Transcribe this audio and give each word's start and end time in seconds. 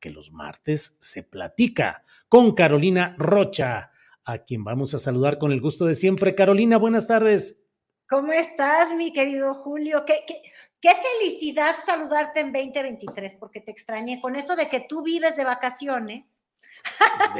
que 0.00 0.10
los 0.10 0.32
martes 0.32 0.98
se 1.00 1.22
platica 1.22 2.04
con 2.28 2.54
Carolina 2.54 3.14
Rocha, 3.18 3.90
a 4.24 4.38
quien 4.38 4.64
vamos 4.64 4.94
a 4.94 4.98
saludar 4.98 5.38
con 5.38 5.52
el 5.52 5.60
gusto 5.60 5.86
de 5.86 5.94
siempre. 5.94 6.34
Carolina, 6.34 6.78
buenas 6.78 7.06
tardes. 7.06 7.62
¿Cómo 8.08 8.32
estás, 8.32 8.94
mi 8.94 9.12
querido 9.12 9.54
Julio? 9.54 10.04
Qué, 10.06 10.20
qué, 10.26 10.42
qué 10.80 10.90
felicidad 10.90 11.76
saludarte 11.84 12.40
en 12.40 12.52
2023, 12.52 13.36
porque 13.38 13.60
te 13.60 13.70
extrañé 13.70 14.20
con 14.20 14.36
eso 14.36 14.56
de 14.56 14.68
que 14.68 14.80
tú 14.80 15.02
vives 15.02 15.36
de 15.36 15.44
vacaciones. 15.44 16.46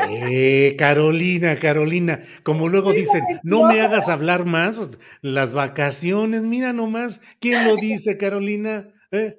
Eh, 0.08 0.74
Carolina, 0.76 1.56
Carolina, 1.56 2.20
como 2.42 2.68
luego 2.68 2.92
dicen, 2.92 3.22
no 3.42 3.62
me 3.62 3.80
hagas 3.80 4.08
hablar 4.08 4.44
más, 4.44 4.76
pues, 4.76 4.98
las 5.22 5.52
vacaciones, 5.52 6.42
mira 6.42 6.72
nomás, 6.72 7.20
¿quién 7.40 7.64
lo 7.64 7.76
dice, 7.76 8.18
Carolina? 8.18 8.92
¿Eh? 9.10 9.38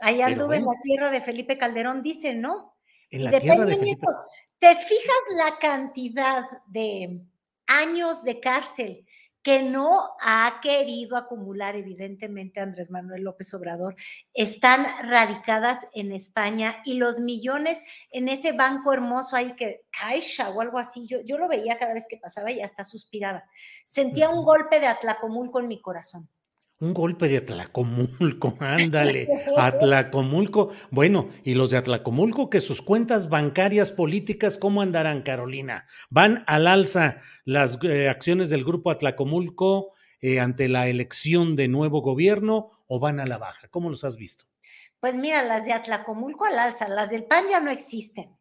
Pero 0.00 0.24
anduve 0.24 0.56
en 0.56 0.64
la 0.64 0.80
tierra 0.82 1.10
de 1.10 1.20
Felipe 1.20 1.58
Calderón, 1.58 2.02
dice, 2.02 2.34
¿no? 2.34 2.74
En 3.10 3.20
Y 3.20 3.24
la 3.24 3.30
de 3.32 3.40
tierra 3.40 3.64
de 3.64 3.66
Peña 3.66 3.78
Felipe. 3.78 4.06
Nieto. 4.06 4.26
¿Te 4.58 4.74
fijas 4.76 5.16
la 5.36 5.58
cantidad 5.58 6.44
de 6.66 7.22
años 7.66 8.22
de 8.24 8.40
cárcel 8.40 9.06
que 9.42 9.62
no 9.62 10.10
ha 10.20 10.60
querido 10.62 11.16
acumular, 11.16 11.74
evidentemente, 11.74 12.60
Andrés 12.60 12.90
Manuel 12.90 13.22
López 13.22 13.52
Obrador? 13.54 13.96
Están 14.34 14.86
radicadas 15.02 15.86
en 15.94 16.12
España 16.12 16.82
y 16.84 16.94
los 16.94 17.18
millones 17.18 17.82
en 18.10 18.28
ese 18.28 18.52
banco 18.52 18.92
hermoso 18.92 19.34
ahí 19.34 19.56
que 19.56 19.82
Caixa 19.90 20.50
o 20.50 20.60
algo 20.60 20.78
así, 20.78 21.06
yo, 21.06 21.20
yo 21.22 21.38
lo 21.38 21.48
veía 21.48 21.78
cada 21.78 21.94
vez 21.94 22.06
que 22.08 22.18
pasaba 22.18 22.50
y 22.50 22.60
hasta 22.60 22.84
suspiraba. 22.84 23.44
Sentía 23.86 24.28
un 24.28 24.44
golpe 24.44 24.78
de 24.78 24.88
Atlacomulco 24.88 25.58
en 25.60 25.68
mi 25.68 25.80
corazón. 25.80 26.28
Un 26.80 26.94
golpe 26.94 27.28
de 27.28 27.36
Atlacomulco, 27.36 28.56
ándale, 28.60 29.28
Atlacomulco. 29.56 30.72
Bueno, 30.90 31.28
y 31.44 31.52
los 31.52 31.70
de 31.70 31.76
Atlacomulco, 31.76 32.48
que 32.48 32.62
sus 32.62 32.80
cuentas 32.80 33.28
bancarias 33.28 33.92
políticas, 33.92 34.56
¿cómo 34.56 34.80
andarán, 34.80 35.20
Carolina? 35.20 35.84
¿Van 36.08 36.42
al 36.46 36.66
alza 36.66 37.18
las 37.44 37.78
eh, 37.84 38.08
acciones 38.08 38.48
del 38.48 38.64
grupo 38.64 38.90
Atlacomulco 38.90 39.92
eh, 40.22 40.40
ante 40.40 40.68
la 40.68 40.88
elección 40.88 41.54
de 41.54 41.68
nuevo 41.68 42.00
gobierno 42.00 42.70
o 42.86 42.98
van 42.98 43.20
a 43.20 43.26
la 43.26 43.36
baja? 43.36 43.68
¿Cómo 43.68 43.90
los 43.90 44.02
has 44.04 44.16
visto? 44.16 44.46
Pues 45.00 45.14
mira, 45.14 45.42
las 45.42 45.66
de 45.66 45.74
Atlacomulco 45.74 46.46
al 46.46 46.58
alza, 46.58 46.88
las 46.88 47.10
del 47.10 47.24
PAN 47.24 47.44
ya 47.50 47.60
no 47.60 47.70
existen. 47.70 48.36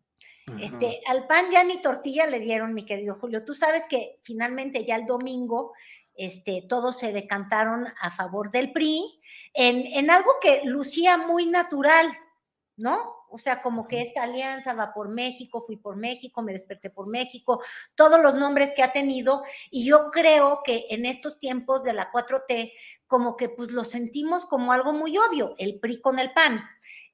Este, 0.58 1.02
al 1.08 1.28
pan 1.28 1.52
ya 1.52 1.64
ni 1.64 1.82
tortilla 1.82 2.26
le 2.26 2.40
dieron, 2.40 2.74
mi 2.74 2.86
querido 2.86 3.16
Julio. 3.16 3.44
Tú 3.44 3.54
sabes 3.54 3.84
que 3.90 4.20
finalmente 4.24 4.86
ya 4.86 4.96
el 4.96 5.06
domingo 5.06 5.74
este, 6.19 6.66
todos 6.68 7.00
se 7.00 7.13
decantaron 7.13 7.88
a 8.02 8.12
favor 8.12 8.52
del 8.52 8.74
PRI 8.74 9.22
en, 9.53 9.88
en 9.88 10.12
algo 10.12 10.31
que 10.41 10.62
lucía 10.66 11.16
muy 11.16 11.46
natural, 11.46 12.12
¿no? 12.75 13.16
O 13.30 13.38
sea, 13.38 13.62
como 13.62 13.88
que 13.88 14.02
esta 14.02 14.24
alianza 14.24 14.74
va 14.74 14.94
por 14.94 15.08
México, 15.08 15.63
fui 15.66 15.78
por 15.78 15.96
México, 15.96 16.41
me 16.41 16.52
desperté 16.52 16.90
por 16.90 17.08
México, 17.08 17.63
todos 17.96 18.19
los 18.22 18.35
nombres 18.35 18.74
que 18.75 18.84
ha 18.84 18.91
tenido. 18.91 19.44
Y 19.72 19.85
yo 19.85 20.09
creo 20.12 20.62
que 20.66 20.88
en 20.90 21.06
estos 21.06 21.40
tiempos 21.40 21.84
de 21.84 21.94
la 21.94 22.12
4T, 22.12 22.74
como 23.08 23.38
que 23.38 23.47
pues 23.47 23.72
lo 23.72 23.85
sentimos 23.85 24.46
como 24.46 24.74
algo 24.74 24.91
muy 24.91 25.18
obvio, 25.18 25.56
el 25.58 25.79
PRI 25.79 26.02
con 26.02 26.19
el 26.19 26.34
PAN. 26.34 26.62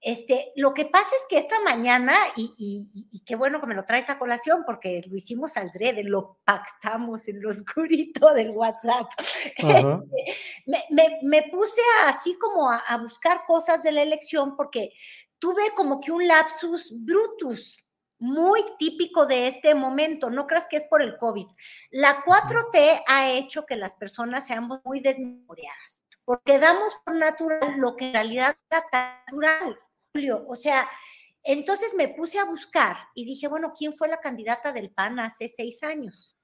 Este, 0.07 0.51
lo 0.55 0.71
que 0.75 0.85
pasa 0.85 1.09
es 1.09 1.23
que 1.27 1.39
esta 1.39 1.59
mañana, 1.61 2.15
y, 2.35 2.53
y- 2.59 2.87
y- 2.93 3.07
y 3.11 3.23
qué 3.25 3.35
bueno 3.35 3.59
que 3.59 3.65
me 3.65 3.73
lo 3.73 3.85
traes 3.85 4.07
a 4.07 4.19
colación, 4.19 4.61
porque 4.63 5.01
lo 5.07 5.17
hicimos 5.17 5.57
al 5.57 5.71
drede, 5.71 6.03
lo 6.03 6.37
pactamos 6.45 7.27
en 7.27 7.41
lo 7.41 7.49
oscurito 7.49 8.31
del 8.35 8.51
WhatsApp. 8.51 9.07
Ajá. 9.63 10.03
me, 10.67 10.83
me- 10.91 11.19
me 11.23 11.43
puse 11.49 11.81
así 12.05 12.37
como 12.37 12.69
a, 12.69 12.77
a 12.77 12.97
buscar 12.99 13.45
cosas 13.47 13.81
de 13.81 13.91
la 13.91 14.03
elección 14.03 14.55
porque 14.55 14.91
tuve 15.39 15.71
como 15.75 15.99
que 15.99 16.11
un 16.11 16.27
lapsus 16.27 16.93
brutus 17.03 17.75
muy 18.19 18.63
típico 18.77 19.25
de 19.25 19.47
este 19.47 19.73
momento. 19.73 20.29
No 20.29 20.45
creas 20.45 20.67
que 20.69 20.77
es 20.77 20.83
por 20.85 21.01
el 21.01 21.17
COVID. 21.17 21.47
La 21.89 22.23
4T 22.23 23.01
ha 23.07 23.31
hecho 23.31 23.65
que 23.65 23.75
las 23.75 23.95
personas 23.95 24.45
seamos 24.45 24.81
muy 24.85 24.99
desmemoriadas 24.99 25.99
porque 26.23 26.57
damos 26.57 26.95
por 27.05 27.15
natural 27.15 27.75
lo 27.77 27.95
que 27.95 28.05
en 28.07 28.13
realidad 28.13 28.55
era 28.71 28.83
natural, 29.27 29.77
Julio. 30.15 30.45
O 30.47 30.55
sea, 30.55 30.87
entonces 31.43 31.93
me 31.95 32.07
puse 32.07 32.39
a 32.39 32.45
buscar 32.45 32.95
y 33.13 33.25
dije, 33.25 33.47
bueno, 33.47 33.73
¿quién 33.77 33.97
fue 33.97 34.07
la 34.07 34.21
candidata 34.21 34.71
del 34.71 34.89
PAN 34.89 35.19
hace 35.19 35.49
seis 35.49 35.83
años? 35.83 36.37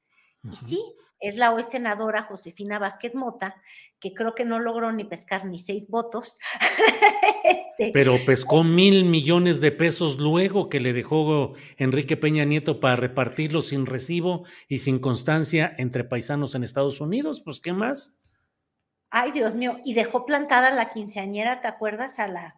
Y 0.43 0.55
sí, 0.55 0.83
es 1.19 1.35
la 1.35 1.53
hoy 1.53 1.63
senadora 1.63 2.23
Josefina 2.23 2.79
Vázquez 2.79 3.15
Mota, 3.15 3.55
que 3.99 4.13
creo 4.13 4.35
que 4.35 4.43
no 4.43 4.59
logró 4.59 4.91
ni 4.91 5.05
pescar 5.05 5.45
ni 5.45 5.59
seis 5.59 5.87
votos. 5.87 6.37
Este, 7.43 7.91
Pero 7.91 8.17
pescó 8.25 8.63
mil 8.63 9.05
millones 9.05 9.61
de 9.61 9.71
pesos 9.71 10.19
luego 10.19 10.69
que 10.69 10.79
le 10.79 10.93
dejó 10.93 11.53
Enrique 11.77 12.15
Peña 12.15 12.45
Nieto 12.45 12.79
para 12.79 12.95
repartirlo 12.95 13.61
sin 13.61 13.87
recibo 13.87 14.45
y 14.67 14.79
sin 14.79 14.99
constancia 14.99 15.73
entre 15.77 16.03
paisanos 16.03 16.53
en 16.53 16.63
Estados 16.63 17.01
Unidos. 17.01 17.41
Pues, 17.43 17.59
¿qué 17.59 17.73
más? 17.73 18.21
ay, 19.11 19.31
Dios 19.33 19.55
mío, 19.55 19.77
y 19.83 19.93
dejó 19.93 20.25
plantada 20.25 20.71
la 20.71 20.89
quinceañera, 20.89 21.61
¿te 21.61 21.67
acuerdas? 21.67 22.17
A 22.17 22.27
la. 22.27 22.55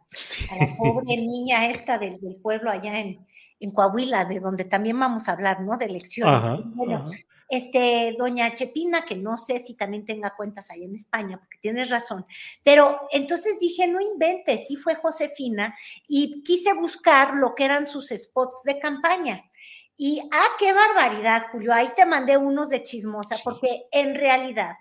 A 0.52 0.56
la 0.66 0.76
pobre 0.78 1.16
niña 1.18 1.68
esta 1.70 1.98
del, 1.98 2.20
del 2.20 2.36
pueblo 2.42 2.70
allá 2.72 3.00
en, 3.00 3.26
en 3.60 3.72
Coahuila, 3.72 4.26
de 4.26 4.40
donde 4.40 4.66
también 4.66 5.00
vamos 5.00 5.28
a 5.28 5.34
hablar, 5.34 5.62
¿no? 5.62 5.78
De 5.78 5.86
elecciones. 5.86 6.34
Ajá, 6.36 6.60
Bueno, 6.66 6.96
ajá. 6.96 7.10
este, 7.50 8.16
doña 8.18 8.56
Chepina, 8.56 9.06
que 9.06 9.16
no 9.16 9.38
sé 9.38 9.60
si 9.60 9.76
también 9.76 10.06
tenga 10.06 10.36
cuentas 10.36 10.70
ahí 10.72 10.84
en 10.84 10.96
España, 10.96 11.38
porque 11.38 11.58
tienes 11.62 11.90
razón, 11.90 12.26
pero 12.64 13.08
entonces 13.12 13.60
dije, 13.60 13.88
no 13.88 14.02
inventes, 14.02 14.68
sí 14.68 14.76
fue 14.76 14.96
Josefina, 14.96 15.76
y 16.08 16.42
quise 16.44 16.74
buscar 16.74 17.36
lo 17.36 17.54
que 17.56 17.66
eran 17.66 17.86
sus 17.86 18.10
spots 18.10 18.64
de 18.64 18.80
campaña. 18.80 19.44
Y, 19.96 20.28
ah, 20.32 20.48
qué 20.58 20.74
barbaridad, 20.74 21.46
Julio, 21.52 21.72
ahí 21.74 21.90
te 21.96 22.04
mandé 22.06 22.36
unos 22.36 22.70
de 22.70 22.84
chismosa, 22.84 23.36
Sí. 23.36 23.42
porque 23.44 23.84
en 23.92 24.16
realidad, 24.16 24.74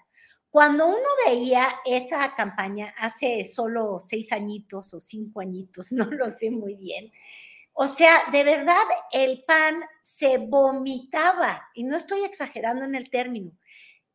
cuando 0.52 0.87
uno 0.87 1.08
veía 1.26 1.66
esa 1.87 2.34
campaña 2.34 2.94
hace 2.99 3.46
solo 3.46 4.02
seis 4.04 4.31
añitos 4.32 4.93
o 4.93 5.00
cinco 5.00 5.40
añitos, 5.40 5.90
no 5.93 6.04
lo 6.04 6.31
sé 6.31 6.50
muy 6.50 6.75
bien, 6.76 7.10
o 7.72 7.88
sea, 7.88 8.25
de 8.31 8.44
verdad, 8.44 8.84
el 9.12 9.44
pan 9.44 9.82
se 10.02 10.37
vomitaba, 10.37 11.70
y 11.75 11.84
no 11.84 11.96
estoy 11.96 12.22
exagerando 12.25 12.84
en 12.84 12.94
el 12.94 13.08
término, 13.08 13.50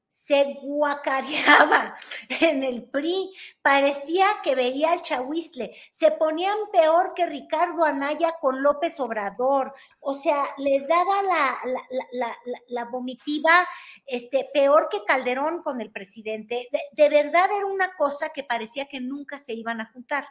se 0.10 0.60
guacareaba 0.62 1.96
en 2.42 2.64
el 2.64 2.84
PRI, 2.84 3.34
parecía 3.64 4.28
que 4.44 4.54
veía 4.54 4.92
al 4.92 5.02
chahuizle, 5.02 5.76
se 5.92 6.12
ponían 6.12 6.58
peor 6.72 7.16
que 7.16 7.26
Ricardo 7.26 7.84
Anaya 7.84 8.36
con 8.40 8.62
López 8.62 9.00
Obrador, 9.00 9.74
o 10.02 10.14
sea, 10.14 10.44
les 10.60 10.88
daba 10.88 11.24
la, 11.24 11.58
la, 11.66 11.82
la, 12.12 12.38
la, 12.46 12.62
la 12.68 12.86
vomitiva 12.86 13.68
este, 14.08 14.50
peor 14.54 14.88
que 14.90 15.04
Calderón 15.06 15.62
con 15.62 15.82
el 15.82 15.92
presidente. 15.92 16.68
De, 16.96 17.10
verdad 17.10 17.50
era 17.56 17.66
una 17.66 17.94
cosa 17.98 18.30
que 18.34 18.44
parecía 18.44 18.88
que 18.88 19.00
nunca 19.00 19.40
se 19.40 19.54
iban 19.54 19.82
a 19.82 19.92
juntar. 19.92 20.26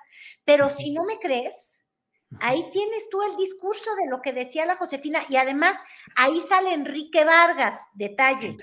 Pero 0.44 0.70
si 0.70 0.92
no 0.92 1.04
me 1.04 1.18
crees, 1.18 1.74
ahí 2.40 2.64
tienes 2.72 3.08
tú 3.10 3.22
el 3.22 3.36
discurso 3.36 3.94
de 3.96 4.08
lo 4.08 4.22
que 4.22 4.32
decía 4.32 4.66
la 4.66 4.76
Josefina 4.76 5.20
y 5.28 5.36
además 5.36 5.76
ahí 6.16 6.40
sale 6.48 6.72
Enrique 6.72 7.24
Vargas, 7.24 7.80
detalle, 7.94 8.56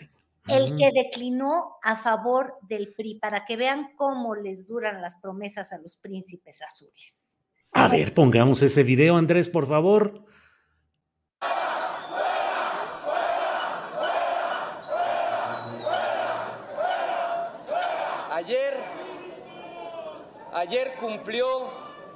el 0.47 0.75
que 0.75 0.91
declinó 0.91 1.77
a 1.83 1.95
favor 1.97 2.55
del 2.67 2.93
PRI, 2.93 3.19
para 3.19 3.45
que 3.45 3.55
vean 3.55 3.93
cómo 3.95 4.35
les 4.35 4.67
duran 4.67 5.01
las 5.01 5.15
promesas 5.15 5.71
a 5.71 5.77
los 5.77 5.95
príncipes 5.95 6.61
azules. 6.61 7.19
A 7.71 7.87
ver, 7.87 8.13
pongamos 8.13 8.61
ese 8.61 8.83
video, 8.83 9.15
Andrés, 9.15 9.47
por 9.47 9.67
favor. 9.67 10.25
Ayer, 18.43 18.73
ayer 20.51 20.95
cumplió 20.99 21.69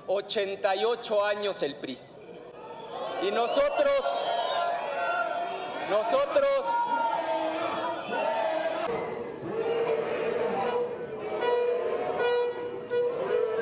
88 0.07 1.23
años 1.23 1.63
el 1.63 1.75
PRI. 1.77 1.97
Y 3.21 3.31
nosotros, 3.31 4.03
nosotros 5.89 6.65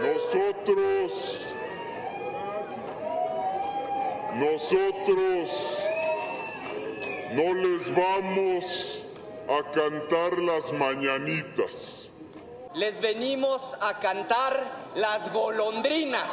nosotros, 0.01 1.41
nosotros 4.33 5.49
no 7.31 7.53
les 7.53 7.95
vamos 7.95 9.05
a 9.49 9.71
cantar 9.71 10.39
las 10.39 10.73
mañanitas 10.73 12.04
les 12.75 12.99
venimos 12.99 13.77
a 13.79 13.99
cantar 13.99 14.53
las 14.95 15.31
golondrinas. 15.31 16.29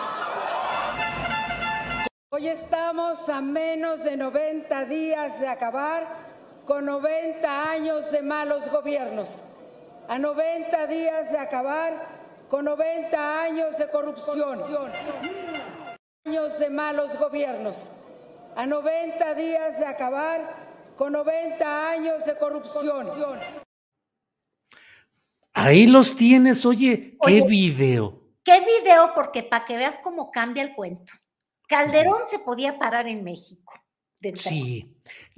Hoy 2.31 2.49
estamos 2.49 3.29
a 3.29 3.41
menos 3.41 4.03
de 4.03 4.17
90 4.17 4.85
días 4.87 5.39
de 5.39 5.47
acabar 5.47 6.05
con 6.65 6.87
90 6.87 7.71
años 7.71 8.11
de 8.11 8.23
malos 8.23 8.69
gobiernos, 8.71 9.45
a 10.09 10.19
90 10.19 10.87
días 10.89 11.31
de 11.31 11.39
acabar 11.39 12.09
con 12.49 12.65
90 12.65 13.43
años 13.43 13.79
de 13.79 13.89
corrupción, 13.89 14.61
años 16.25 16.59
de 16.59 16.71
malos 16.71 17.17
gobiernos, 17.19 17.91
a 18.57 18.67
90 18.67 19.35
días 19.35 19.79
de 19.79 19.87
acabar 19.87 20.41
con 20.97 21.13
90 21.13 21.91
años 21.91 22.25
de 22.25 22.37
corrupción. 22.37 23.09
Ahí 25.55 25.87
los 25.87 26.17
tienes, 26.17 26.65
oye, 26.65 27.17
qué 27.25 27.43
video. 27.43 28.21
Qué 28.45 28.61
video, 28.61 29.13
porque 29.15 29.43
para 29.43 29.65
que 29.65 29.77
veas 29.77 29.99
cómo 30.03 30.31
cambia 30.31 30.63
el 30.63 30.75
cuento. 30.75 31.13
Calderón 31.69 32.23
se 32.31 32.39
podía 32.39 32.79
parar 32.79 33.07
en 33.07 33.23
México. 33.23 33.73
Sí, 34.37 34.95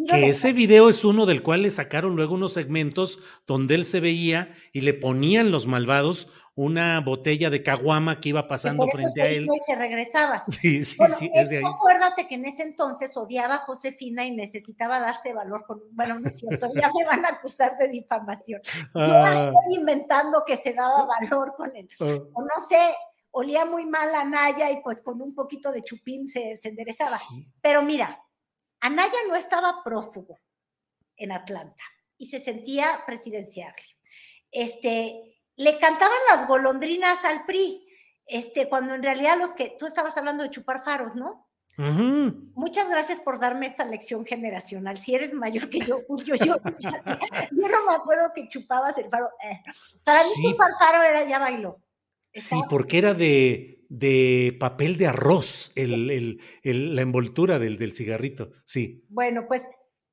que 0.06 0.28
ese 0.28 0.52
video 0.52 0.90
es 0.90 1.04
uno 1.04 1.24
del 1.24 1.42
cual 1.42 1.62
le 1.62 1.70
sacaron 1.70 2.16
luego 2.16 2.34
unos 2.34 2.52
segmentos 2.52 3.18
donde 3.46 3.76
él 3.76 3.84
se 3.84 4.00
veía 4.00 4.52
y 4.72 4.82
le 4.82 4.92
ponían 4.92 5.50
los 5.50 5.66
malvados 5.66 6.28
una 6.56 7.00
botella 7.00 7.50
de 7.50 7.62
caguama 7.62 8.20
que 8.20 8.28
iba 8.28 8.46
pasando 8.46 8.86
frente 8.86 9.20
a 9.20 9.26
él. 9.26 9.46
Y 9.52 9.60
se 9.66 9.74
regresaba. 9.74 10.44
Sí, 10.54 10.84
sí, 10.84 10.98
sí, 11.08 11.30
es 11.34 11.48
de 11.48 11.58
ahí. 11.58 11.64
Acuérdate 11.64 12.28
que 12.28 12.36
en 12.36 12.44
ese 12.46 12.62
entonces 12.62 13.16
odiaba 13.16 13.56
a 13.56 13.58
Josefina 13.58 14.24
y 14.24 14.30
necesitaba 14.30 15.00
darse 15.00 15.32
valor 15.32 15.64
con, 15.66 15.82
bueno, 15.92 16.20
no 16.20 16.28
es 16.28 16.38
cierto, 16.38 16.70
ya 16.74 16.90
me 16.96 17.04
van 17.04 17.24
a 17.24 17.30
acusar 17.30 17.76
de 17.76 17.88
difamación. 17.88 18.60
Yo 18.94 19.00
ah. 19.00 19.52
estoy 19.52 19.74
inventando 19.74 20.44
que 20.46 20.56
se 20.56 20.72
daba 20.72 21.06
valor 21.06 21.54
con 21.56 21.74
él. 21.74 21.88
Ah. 22.00 22.04
O 22.34 22.42
no 22.42 22.66
sé, 22.68 22.94
olía 23.32 23.64
muy 23.64 23.84
mal 23.86 24.14
a 24.14 24.24
Naya 24.24 24.70
y 24.70 24.80
pues 24.82 25.00
con 25.00 25.20
un 25.20 25.34
poquito 25.34 25.72
de 25.72 25.82
chupín 25.82 26.28
se, 26.28 26.58
enderezaba. 26.62 27.16
Pero 27.60 27.82
mira, 27.82 28.22
Anaya 28.80 29.18
no 29.28 29.34
estaba 29.34 29.82
prófugo 29.82 30.38
en 31.16 31.32
Atlanta 31.32 31.82
y 32.16 32.28
se 32.28 32.40
sentía 32.40 33.02
presidencial. 33.06 33.74
Este, 34.50 35.33
le 35.56 35.78
cantaban 35.78 36.18
las 36.30 36.48
golondrinas 36.48 37.24
al 37.24 37.44
PRI, 37.44 37.86
este, 38.26 38.68
cuando 38.68 38.94
en 38.94 39.02
realidad 39.02 39.38
los 39.38 39.50
que 39.50 39.76
tú 39.78 39.86
estabas 39.86 40.16
hablando 40.16 40.42
de 40.42 40.50
chupar 40.50 40.84
faros, 40.84 41.14
¿no? 41.14 41.46
Muchas 41.76 42.88
gracias 42.88 43.18
por 43.18 43.40
darme 43.40 43.66
esta 43.66 43.84
lección 43.84 44.24
generacional. 44.24 44.96
Si 44.96 45.14
eres 45.14 45.34
mayor 45.34 45.68
que 45.68 45.80
yo, 45.80 46.02
yo, 46.24 46.36
yo, 46.36 46.56
yo 46.78 47.68
no 47.68 47.86
me 47.86 47.94
acuerdo 47.96 48.30
que 48.32 48.48
chupabas 48.48 48.96
el 48.98 49.10
faro. 49.10 49.28
Eh, 49.42 49.60
para 50.04 50.22
mí 50.22 50.50
chupar 50.50 50.70
faro 50.78 51.02
era 51.02 51.28
ya 51.28 51.38
bailó. 51.40 51.80
Sí, 52.32 52.60
porque 52.68 52.98
era 52.98 53.14
de, 53.14 53.84
de 53.88 54.56
papel 54.58 54.96
de 54.96 55.06
arroz, 55.06 55.72
el, 55.76 56.38
la 56.62 57.02
envoltura 57.02 57.58
del, 57.58 57.78
del, 57.78 57.92
cigarrito, 57.92 58.52
sí. 58.64 59.04
Bueno, 59.08 59.46
pues 59.46 59.62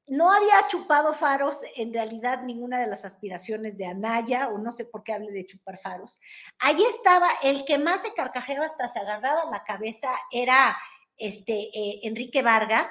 no 0.07 0.31
había 0.31 0.68
chupado 0.68 1.13
faros 1.13 1.57
en 1.75 1.94
realidad 1.94 2.44
ninguna 2.44 2.80
de 2.80 2.88
las 2.88 3.06
aspiraciones 3.06 3.77
de 3.77 3.86
Anaya, 3.86 4.50
o 4.50 4.57
no 4.57 4.74
sé 4.74 4.86
por 4.86 5.03
qué 5.03 5.13
hable 5.13 5.31
de 5.31 5.45
chupar 5.45 5.80
faros. 5.80 6.19
Allí 6.59 6.83
estaba, 6.95 7.30
el 7.44 7.65
que 7.65 7.77
más 7.77 8.01
se 8.01 8.13
carcajeaba 8.13 8.65
hasta 8.65 8.92
se 8.92 9.00
agarraba 9.00 9.50
la 9.50 9.63
cabeza 9.63 10.09
era 10.31 10.77
este, 11.18 11.53
eh, 11.53 12.00
Enrique 12.03 12.42
Vargas, 12.42 12.89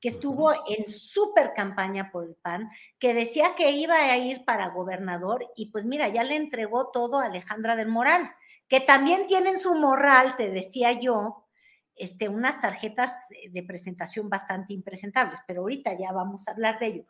que 0.00 0.08
estuvo 0.08 0.52
en 0.66 0.86
súper 0.86 1.52
campaña 1.54 2.10
por 2.10 2.24
el 2.24 2.34
PAN, 2.36 2.70
que 2.98 3.12
decía 3.12 3.54
que 3.54 3.70
iba 3.72 3.96
a 3.96 4.16
ir 4.16 4.44
para 4.44 4.70
gobernador 4.70 5.46
y 5.56 5.66
pues 5.70 5.84
mira, 5.84 6.08
ya 6.08 6.22
le 6.22 6.36
entregó 6.36 6.90
todo 6.90 7.20
a 7.20 7.26
Alejandra 7.26 7.76
del 7.76 7.88
Moral 7.88 8.30
que 8.70 8.80
también 8.80 9.26
tienen 9.26 9.58
su 9.58 9.74
morral, 9.74 10.36
te 10.36 10.48
decía 10.48 10.92
yo, 10.92 11.39
este, 12.00 12.28
unas 12.28 12.60
tarjetas 12.60 13.12
de 13.50 13.62
presentación 13.62 14.28
bastante 14.28 14.72
impresentables, 14.72 15.38
pero 15.46 15.60
ahorita 15.60 15.96
ya 15.98 16.12
vamos 16.12 16.48
a 16.48 16.52
hablar 16.52 16.78
de 16.78 16.86
ello. 16.86 17.04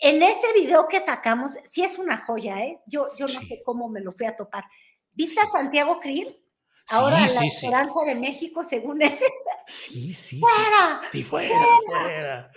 En 0.00 0.22
ese 0.22 0.52
video 0.54 0.88
que 0.88 1.00
sacamos, 1.00 1.56
sí 1.70 1.84
es 1.84 1.98
una 1.98 2.18
joya, 2.18 2.64
¿eh? 2.64 2.80
Yo, 2.86 3.14
yo 3.16 3.26
no 3.26 3.40
sé 3.40 3.62
cómo 3.64 3.88
me 3.88 4.00
lo 4.00 4.12
fui 4.12 4.26
a 4.26 4.36
topar. 4.36 4.64
¿Viste 5.12 5.40
a 5.40 5.46
Santiago 5.46 6.00
Krill? 6.00 6.38
Ahora 6.90 7.20
la 7.20 7.46
esperanza 7.46 8.00
de 8.06 8.14
México, 8.14 8.64
según 8.68 9.02
ese. 9.02 9.26
Sí, 9.66 10.12
sí. 10.12 10.40
¡Fuera! 10.40 11.02
Sí, 11.12 11.22
fuera, 11.22 11.54
fuera. 11.86 12.50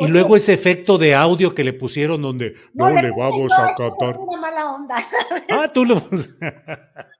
Y 0.00 0.06
luego 0.06 0.36
ese 0.36 0.54
efecto 0.54 0.96
de 0.96 1.14
audio 1.14 1.54
que 1.54 1.64
le 1.64 1.72
pusieron 1.72 2.22
donde 2.22 2.54
no, 2.72 2.88
le, 2.88 3.10
vamos 3.10 3.52
a 3.52 3.74
cantar. 3.74 4.16
Una 4.16 4.40
mala 4.40 4.72
onda. 4.72 4.96
Ah, 5.50 5.70
tú 5.72 5.84
lo 5.84 5.96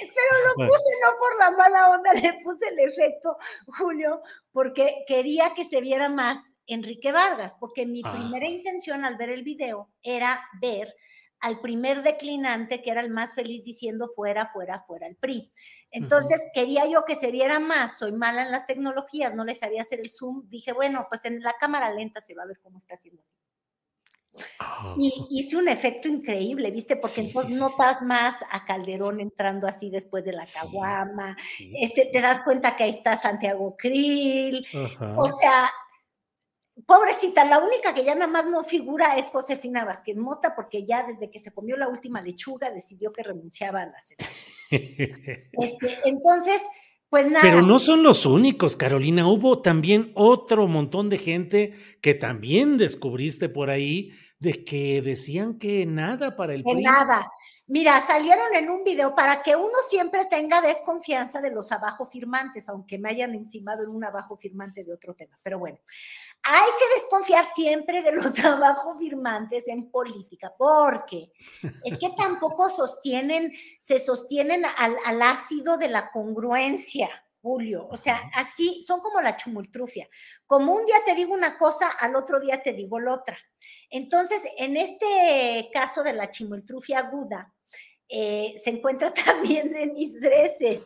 Pero 0.00 0.48
lo 0.48 0.54
puse 0.54 0.90
no 1.02 1.16
por 1.18 1.38
la 1.38 1.50
mala 1.52 1.90
onda, 1.90 2.12
le 2.14 2.32
puse 2.42 2.68
el 2.68 2.78
efecto, 2.78 3.36
Julio, 3.78 4.22
porque 4.52 5.04
quería 5.06 5.54
que 5.54 5.64
se 5.64 5.80
viera 5.80 6.08
más 6.08 6.38
Enrique 6.66 7.12
Vargas, 7.12 7.54
porque 7.58 7.86
mi 7.86 8.02
ah. 8.04 8.12
primera 8.12 8.46
intención 8.46 9.04
al 9.04 9.16
ver 9.16 9.30
el 9.30 9.42
video 9.42 9.90
era 10.02 10.42
ver 10.60 10.94
al 11.40 11.60
primer 11.60 12.02
declinante, 12.02 12.82
que 12.82 12.90
era 12.90 13.00
el 13.00 13.10
más 13.10 13.34
feliz 13.34 13.64
diciendo 13.64 14.10
fuera, 14.14 14.50
fuera, 14.52 14.80
fuera 14.80 15.06
el 15.06 15.16
PRI. 15.16 15.50
Entonces 15.90 16.42
quería 16.54 16.86
yo 16.86 17.04
que 17.04 17.16
se 17.16 17.30
viera 17.30 17.58
más, 17.58 17.98
soy 17.98 18.12
mala 18.12 18.42
en 18.42 18.52
las 18.52 18.66
tecnologías, 18.66 19.34
no 19.34 19.44
le 19.44 19.54
sabía 19.54 19.82
hacer 19.82 20.00
el 20.00 20.10
zoom, 20.10 20.48
dije, 20.48 20.72
bueno, 20.72 21.06
pues 21.08 21.24
en 21.24 21.42
la 21.42 21.54
cámara 21.58 21.92
lenta 21.92 22.20
se 22.20 22.34
va 22.34 22.42
a 22.42 22.46
ver 22.46 22.60
cómo 22.62 22.78
está 22.78 22.94
haciendo. 22.94 23.22
Y 24.32 24.42
ah. 24.58 25.26
hice 25.30 25.56
un 25.56 25.68
efecto 25.68 26.08
increíble, 26.08 26.70
¿viste? 26.70 26.96
Porque 26.96 27.20
entonces 27.22 27.58
notas 27.58 28.00
más 28.02 28.36
a 28.50 28.64
Calderón 28.64 29.20
entrando 29.20 29.66
así 29.66 29.90
después 29.90 30.24
de 30.24 30.32
la 30.32 30.44
caguama, 30.46 31.36
este, 31.58 32.06
te 32.06 32.20
das 32.20 32.42
cuenta 32.42 32.76
que 32.76 32.84
ahí 32.84 32.90
está 32.90 33.16
Santiago 33.16 33.76
Krill, 33.76 34.66
o 35.16 35.32
sea, 35.36 35.70
pobrecita, 36.86 37.44
la 37.44 37.58
única 37.58 37.94
que 37.94 38.04
ya 38.04 38.14
nada 38.14 38.26
más 38.26 38.46
no 38.46 38.64
figura 38.64 39.16
es 39.16 39.26
Josefina 39.26 39.84
Vázquez 39.84 40.16
Mota, 40.16 40.54
porque 40.54 40.84
ya 40.84 41.02
desde 41.02 41.30
que 41.30 41.40
se 41.40 41.52
comió 41.52 41.76
la 41.76 41.88
última 41.88 42.20
lechuga 42.20 42.70
decidió 42.70 43.12
que 43.12 43.22
renunciaba 43.22 43.82
a 43.82 43.86
la 43.86 43.98
este, 44.70 45.98
entonces, 46.04 46.62
pues 47.10 47.26
nada. 47.30 47.40
Pero 47.42 47.60
no 47.60 47.78
son 47.80 48.02
los 48.02 48.24
únicos, 48.24 48.76
Carolina. 48.76 49.26
Hubo 49.26 49.60
también 49.60 50.12
otro 50.14 50.68
montón 50.68 51.10
de 51.10 51.18
gente 51.18 51.72
que 52.00 52.14
también 52.14 52.76
descubriste 52.76 53.48
por 53.48 53.68
ahí 53.68 54.12
de 54.38 54.64
que 54.64 55.02
decían 55.02 55.58
que 55.58 55.84
nada 55.86 56.36
para 56.36 56.54
el 56.54 56.64
que 56.64 56.74
nada. 56.76 57.30
Mira, 57.70 58.04
salieron 58.04 58.52
en 58.56 58.68
un 58.68 58.82
video 58.82 59.14
para 59.14 59.44
que 59.44 59.54
uno 59.54 59.78
siempre 59.88 60.24
tenga 60.24 60.60
desconfianza 60.60 61.40
de 61.40 61.52
los 61.52 61.70
abajo 61.70 62.08
firmantes, 62.10 62.68
aunque 62.68 62.98
me 62.98 63.10
hayan 63.10 63.32
encimado 63.36 63.84
en 63.84 63.90
un 63.90 64.02
abajo 64.02 64.36
firmante 64.36 64.82
de 64.82 64.92
otro 64.92 65.14
tema. 65.14 65.38
Pero 65.44 65.60
bueno, 65.60 65.78
hay 66.42 66.68
que 66.80 67.00
desconfiar 67.00 67.46
siempre 67.54 68.02
de 68.02 68.10
los 68.10 68.36
abajo 68.44 68.98
firmantes 68.98 69.68
en 69.68 69.88
política, 69.88 70.52
porque 70.58 71.30
es 71.84 71.96
que 71.96 72.10
tampoco 72.16 72.70
sostienen, 72.70 73.52
se 73.78 74.00
sostienen 74.00 74.64
al, 74.64 75.22
ácido 75.22 75.78
de 75.78 75.90
la 75.90 76.10
congruencia. 76.10 77.08
Julio. 77.40 77.86
O 77.88 77.96
sea, 77.96 78.30
así 78.34 78.84
son 78.84 79.00
como 79.00 79.20
la 79.20 79.36
chumultrufia. 79.36 80.08
Como 80.44 80.74
un 80.74 80.84
día 80.84 80.96
te 81.06 81.14
digo 81.14 81.32
una 81.32 81.56
cosa, 81.56 81.88
al 81.88 82.16
otro 82.16 82.40
día 82.40 82.62
te 82.64 82.72
digo 82.72 82.98
la 82.98 83.14
otra. 83.14 83.38
Entonces, 83.90 84.42
en 84.58 84.76
este 84.76 85.70
caso 85.72 86.02
de 86.02 86.12
la 86.12 86.28
chimultrufia 86.30 86.98
aguda, 86.98 87.54
eh, 88.10 88.60
se 88.62 88.70
encuentra 88.70 89.14
también 89.24 89.72
Denise 89.72 90.18
Dresser, 90.18 90.80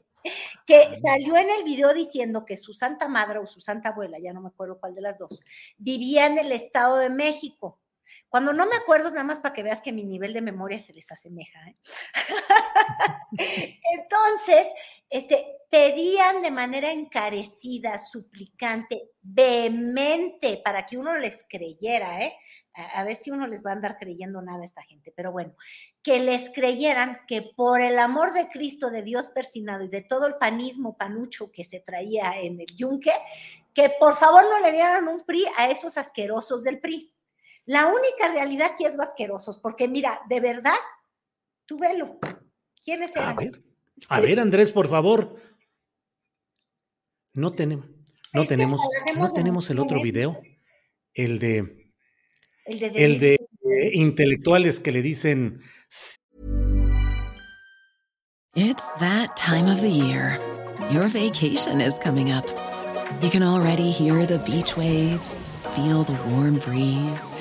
que 0.66 1.00
salió 1.02 1.36
en 1.36 1.50
el 1.50 1.64
video 1.64 1.92
diciendo 1.92 2.44
que 2.44 2.56
su 2.56 2.74
santa 2.74 3.08
madre 3.08 3.38
o 3.38 3.46
su 3.46 3.60
santa 3.60 3.90
abuela, 3.90 4.18
ya 4.18 4.32
no 4.32 4.42
me 4.42 4.48
acuerdo 4.48 4.78
cuál 4.78 4.94
de 4.94 5.02
las 5.02 5.18
dos, 5.18 5.42
vivía 5.76 6.26
en 6.26 6.38
el 6.38 6.52
Estado 6.52 6.96
de 6.98 7.10
México. 7.10 7.80
Cuando 8.28 8.52
no 8.52 8.66
me 8.66 8.74
acuerdo, 8.74 9.10
nada 9.10 9.22
más 9.22 9.38
para 9.38 9.54
que 9.54 9.62
veas 9.62 9.80
que 9.80 9.92
mi 9.92 10.02
nivel 10.02 10.32
de 10.32 10.40
memoria 10.40 10.80
se 10.80 10.92
les 10.92 11.10
asemeja. 11.12 11.60
¿eh? 11.68 11.76
Entonces, 13.96 14.66
este, 15.08 15.46
pedían 15.70 16.42
de 16.42 16.50
manera 16.50 16.90
encarecida, 16.90 17.96
suplicante, 17.98 19.10
vehemente, 19.22 20.60
para 20.64 20.84
que 20.84 20.98
uno 20.98 21.16
les 21.16 21.46
creyera, 21.48 22.24
¿eh? 22.24 22.36
A, 22.74 23.04
ver 23.04 23.16
si 23.16 23.30
uno 23.30 23.46
les 23.46 23.64
va 23.64 23.70
a 23.70 23.74
andar 23.74 23.98
creyendo 23.98 24.42
nada 24.42 24.62
a 24.62 24.64
esta 24.64 24.82
gente, 24.82 25.12
pero 25.14 25.30
bueno, 25.30 25.54
que 26.02 26.18
les 26.18 26.50
creyeran 26.50 27.20
que 27.28 27.42
por 27.56 27.80
el 27.80 27.98
amor 27.98 28.32
de 28.32 28.48
Cristo, 28.48 28.90
de 28.90 29.02
Dios 29.02 29.28
persinado 29.28 29.84
y 29.84 29.88
de 29.88 30.02
todo 30.02 30.26
el 30.26 30.34
panismo 30.34 30.96
panucho 30.96 31.52
que 31.52 31.64
se 31.64 31.80
traía 31.80 32.40
en 32.40 32.60
el 32.60 32.66
yunque, 32.74 33.12
que 33.72 33.92
por 33.98 34.16
favor 34.16 34.42
no 34.50 34.60
le 34.60 34.72
dieran 34.72 35.08
un 35.08 35.24
PRI 35.24 35.46
a 35.56 35.70
esos 35.70 35.96
asquerosos 35.96 36.64
del 36.64 36.80
PRI. 36.80 37.12
La 37.66 37.86
única 37.86 38.28
realidad 38.32 38.72
que 38.76 38.86
es 38.86 38.98
asquerosos, 38.98 39.58
porque 39.58 39.88
mira, 39.88 40.20
de 40.28 40.40
verdad, 40.40 40.76
tú 41.66 41.78
velo. 41.78 42.18
¿Quiénes 42.84 43.10
eran? 43.12 43.30
A 43.30 43.34
ver, 43.34 43.62
a 44.08 44.20
ver, 44.20 44.40
Andrés, 44.40 44.70
por 44.70 44.88
favor. 44.88 45.34
No 47.32 47.52
tenemos, 47.52 47.86
no 48.32 48.46
tenemos, 48.46 48.80
no 49.16 49.32
tenemos 49.32 49.70
el 49.70 49.80
otro 49.80 50.00
video, 50.00 50.40
el 51.14 51.38
de 51.38 51.83
El 52.66 52.78
de, 52.78 52.92
el 52.96 53.18
de 53.18 53.34
eh, 53.34 53.90
intelectuales 53.92 54.80
que 54.80 54.90
le 54.90 55.02
dicen 55.02 55.60
It's 58.56 58.94
that 59.00 59.36
time 59.36 59.66
of 59.66 59.80
the 59.80 59.90
year. 59.90 60.38
Your 60.90 61.08
vacation 61.08 61.80
is 61.80 61.98
coming 61.98 62.30
up. 62.30 62.46
You 63.20 63.28
can 63.30 63.42
already 63.42 63.90
hear 63.90 64.24
the 64.24 64.38
beach 64.38 64.76
waves, 64.76 65.50
feel 65.74 66.04
the 66.04 66.16
warm 66.30 66.58
breeze, 66.58 67.32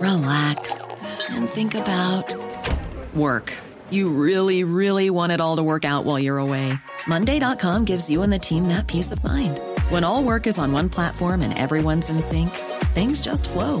relax, 0.00 0.82
and 1.30 1.48
think 1.48 1.74
about 1.74 2.34
work. 3.14 3.54
You 3.90 4.10
really, 4.10 4.64
really 4.64 5.10
want 5.10 5.32
it 5.32 5.40
all 5.40 5.56
to 5.56 5.62
work 5.62 5.84
out 5.84 6.04
while 6.04 6.18
you're 6.18 6.38
away. 6.38 6.74
Monday.com 7.06 7.84
gives 7.84 8.10
you 8.10 8.22
and 8.22 8.32
the 8.32 8.38
team 8.38 8.68
that 8.68 8.86
peace 8.86 9.12
of 9.12 9.22
mind. 9.24 9.60
When 9.88 10.04
all 10.04 10.22
work 10.22 10.46
is 10.46 10.58
on 10.58 10.72
one 10.72 10.88
platform 10.90 11.40
and 11.40 11.56
everyone's 11.56 12.10
in 12.10 12.20
sync, 12.20 12.50
things 12.92 13.22
just 13.22 13.48
flow 13.48 13.80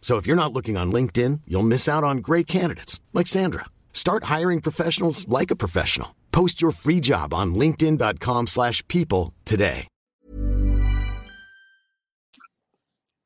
So 0.00 0.16
if 0.16 0.26
you're 0.26 0.42
not 0.42 0.52
looking 0.54 0.78
on 0.78 0.90
LinkedIn, 0.90 1.40
you'll 1.46 1.62
miss 1.74 1.86
out 1.88 2.04
on 2.04 2.18
great 2.18 2.46
candidates 2.46 2.98
like 3.12 3.26
Sandra. 3.26 3.66
Start 3.92 4.24
hiring 4.24 4.62
professionals 4.62 5.28
like 5.28 5.50
a 5.50 5.56
professional. 5.56 6.14
Post 6.32 6.62
your 6.62 6.70
free 6.72 7.00
job 7.00 7.34
on 7.34 7.54
linkedin.com/people 7.54 8.46
slash 8.46 8.82
people 8.88 9.34
today. 9.44 9.86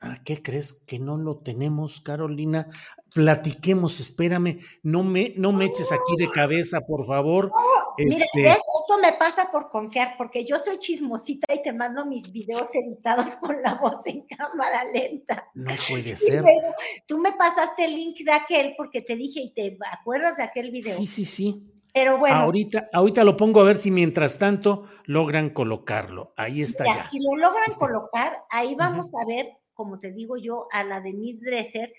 "Ah, 0.00 0.16
¿Qué 0.24 0.42
crees 0.42 0.72
que 0.86 0.98
no 0.98 1.16
lo 1.16 1.36
tenemos, 1.44 2.00
Carolina? 2.00 2.66
Platiquemos, 3.14 4.00
espérame, 4.00 4.58
no 4.82 5.02
me, 5.04 5.34
no 5.36 5.52
me 5.52 5.66
eches 5.66 5.92
aquí 5.92 6.16
de 6.16 6.30
cabeza, 6.30 6.80
por 6.80 7.04
favor. 7.06 7.50
Mira, 7.98 8.10
Este, 8.24 8.48
esto 8.50 8.98
me 9.02 9.12
pasa 9.14 9.50
por 9.52 9.68
confiar, 9.70 10.14
porque 10.16 10.44
yo 10.44 10.58
soy 10.58 10.78
chismosita 10.78 11.52
y 11.54 11.62
te 11.62 11.72
mando 11.72 12.06
mis 12.06 12.30
videos 12.32 12.74
editados 12.74 13.36
con 13.36 13.60
la 13.62 13.74
voz 13.74 14.06
en 14.06 14.26
cámara 14.26 14.84
lenta. 14.84 15.48
no 15.54 15.72
puede 15.88 16.16
ser. 16.16 16.42
luego, 16.42 16.74
tú 17.06 17.18
me 17.18 17.32
pasaste 17.32 17.84
el 17.84 17.94
link 17.94 18.18
de 18.24 18.32
aquel 18.32 18.74
porque 18.76 19.02
te 19.02 19.14
dije 19.16 19.40
y 19.40 19.52
te 19.54 19.76
acuerdas 19.92 20.36
de 20.36 20.42
aquel 20.44 20.70
video. 20.70 20.92
Sí, 20.92 21.06
sí, 21.06 21.24
sí. 21.24 21.68
Pero 21.94 22.16
bueno, 22.16 22.36
Ahorita, 22.36 22.88
ahorita 22.94 23.22
lo 23.22 23.36
pongo 23.36 23.60
a 23.60 23.64
ver 23.64 23.76
si 23.76 23.90
mientras 23.90 24.38
tanto 24.38 24.84
logran 25.04 25.50
colocarlo. 25.50 26.32
Ahí 26.38 26.62
está 26.62 26.84
mira, 26.84 27.04
ya. 27.04 27.10
si 27.10 27.18
lo 27.20 27.36
logran 27.36 27.64
Este- 27.66 27.78
colocar, 27.78 28.38
ahí 28.48 28.74
vamos 28.74 29.10
a 29.20 29.26
ver, 29.26 29.50
como 29.74 29.98
te 29.98 30.10
digo 30.12 30.38
yo, 30.38 30.68
a 30.72 30.84
la 30.84 31.02
Denise 31.02 31.44
Dresser 31.44 31.92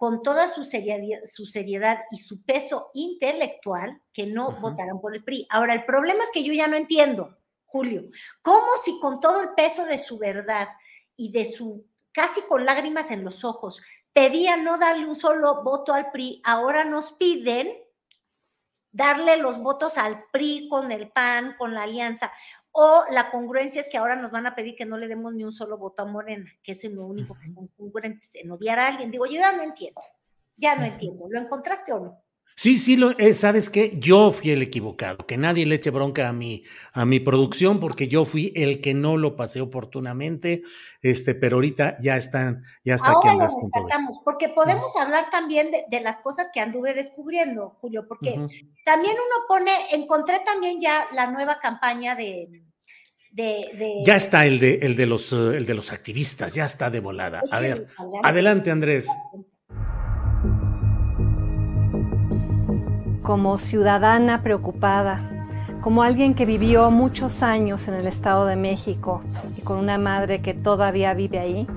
con 0.00 0.22
toda 0.22 0.48
su 0.48 0.64
seriedad, 0.64 1.20
su 1.30 1.44
seriedad 1.44 1.98
y 2.10 2.16
su 2.16 2.42
peso 2.42 2.90
intelectual 2.94 4.00
que 4.14 4.24
no 4.24 4.48
Ujú. 4.48 4.60
votarán 4.62 4.98
por 4.98 5.14
el 5.14 5.22
PRI. 5.22 5.46
Ahora, 5.50 5.74
el 5.74 5.84
problema 5.84 6.24
es 6.24 6.30
que 6.32 6.42
yo 6.42 6.54
ya 6.54 6.68
no 6.68 6.76
entiendo, 6.76 7.36
Julio, 7.66 8.04
cómo 8.40 8.66
si 8.82 8.98
con 8.98 9.20
todo 9.20 9.42
el 9.42 9.50
peso 9.50 9.84
de 9.84 9.98
su 9.98 10.16
verdad 10.16 10.68
y 11.16 11.30
de 11.32 11.44
su, 11.44 11.84
casi 12.12 12.40
con 12.40 12.64
lágrimas 12.64 13.10
en 13.10 13.26
los 13.26 13.44
ojos, 13.44 13.82
pedía 14.14 14.56
no 14.56 14.78
darle 14.78 15.04
un 15.04 15.16
solo 15.16 15.62
voto 15.62 15.92
al 15.92 16.10
PRI, 16.10 16.40
ahora 16.46 16.84
nos 16.84 17.12
piden 17.12 17.70
darle 18.92 19.36
los 19.36 19.58
votos 19.58 19.98
al 19.98 20.24
PRI 20.32 20.68
con 20.68 20.92
el 20.92 21.10
PAN, 21.10 21.54
con 21.58 21.74
la 21.74 21.84
alianza. 21.84 22.32
O 22.72 23.04
la 23.10 23.30
congruencia 23.30 23.80
es 23.80 23.88
que 23.88 23.98
ahora 23.98 24.16
nos 24.16 24.30
van 24.30 24.46
a 24.46 24.54
pedir 24.54 24.76
que 24.76 24.86
no 24.86 24.96
le 24.96 25.08
demos 25.08 25.34
ni 25.34 25.44
un 25.44 25.52
solo 25.52 25.76
voto 25.76 26.02
a 26.02 26.06
Morena, 26.06 26.50
que 26.62 26.72
eso 26.72 26.86
es 26.86 26.92
lo 26.92 27.04
único 27.04 27.36
que 27.38 27.52
son 27.52 27.68
congruentes, 27.76 28.30
en 28.34 28.50
odiar 28.50 28.78
a 28.78 28.86
alguien. 28.86 29.10
Digo, 29.10 29.26
yo 29.26 29.40
ya 29.40 29.52
no 29.52 29.62
entiendo, 29.62 30.00
ya 30.56 30.76
no 30.76 30.84
entiendo. 30.84 31.26
¿Lo 31.28 31.40
encontraste 31.40 31.92
o 31.92 32.00
no? 32.00 32.22
Sí, 32.56 32.76
sí, 32.76 32.96
lo, 32.98 33.18
eh, 33.18 33.32
¿sabes 33.32 33.70
qué? 33.70 33.96
Yo 33.98 34.30
fui 34.30 34.50
el 34.50 34.60
equivocado, 34.60 35.24
que 35.26 35.38
nadie 35.38 35.64
le 35.64 35.76
eche 35.76 35.88
bronca 35.90 36.28
a 36.28 36.32
mi, 36.34 36.62
a 36.92 37.06
mi 37.06 37.18
producción, 37.18 37.80
porque 37.80 38.06
yo 38.06 38.26
fui 38.26 38.52
el 38.54 38.82
que 38.82 38.92
no 38.92 39.16
lo 39.16 39.34
pasé 39.34 39.62
oportunamente, 39.62 40.62
este, 41.00 41.34
pero 41.34 41.56
ahorita 41.56 41.96
ya 42.00 42.18
están, 42.18 42.62
ya 42.84 42.96
está 42.96 43.12
aquí 43.12 43.28
Ahora 43.28 43.46
B. 43.46 43.54
rescatamos, 43.62 44.18
porque 44.24 44.50
podemos 44.50 44.94
hablar 44.96 45.30
también 45.30 45.70
de, 45.70 45.84
de 45.90 46.00
las 46.02 46.18
cosas 46.20 46.48
que 46.52 46.60
anduve 46.60 46.92
descubriendo, 46.92 47.78
Julio, 47.80 48.04
porque 48.06 48.34
también 48.84 49.14
uno 49.14 49.46
pone, 49.48 49.72
encontré 49.92 50.40
también 50.44 50.80
ya 50.80 51.06
la 51.14 51.30
nueva 51.30 51.60
campaña 51.60 52.14
de... 52.14 52.48
de, 53.30 53.70
de- 53.72 54.02
Ya 54.04 54.16
está 54.16 54.44
el 54.44 54.58
de, 54.58 54.80
el 54.82 54.96
de 54.96 55.06
los, 55.06 55.32
eh, 55.32 55.56
el 55.56 55.64
de 55.64 55.74
los 55.74 55.92
activistas, 55.92 56.52
ya 56.54 56.66
está 56.66 56.90
de 56.90 57.00
volada. 57.00 57.42
A 57.50 57.60
ver, 57.60 57.86
adelante, 58.22 58.70
Andrés. 58.70 59.08
Como 63.30 63.58
ciudadana 63.58 64.42
preocupada, 64.42 65.22
como 65.80 66.02
alguien 66.02 66.34
que 66.34 66.44
vivió 66.44 66.90
muchos 66.90 67.44
años 67.44 67.86
en 67.86 67.94
el 67.94 68.08
Estado 68.08 68.44
de 68.44 68.56
México 68.56 69.22
y 69.56 69.60
con 69.60 69.78
una 69.78 69.98
madre 69.98 70.42
que 70.42 70.52
todavía 70.52 71.14
vive 71.14 71.38
ahí, 71.38 71.68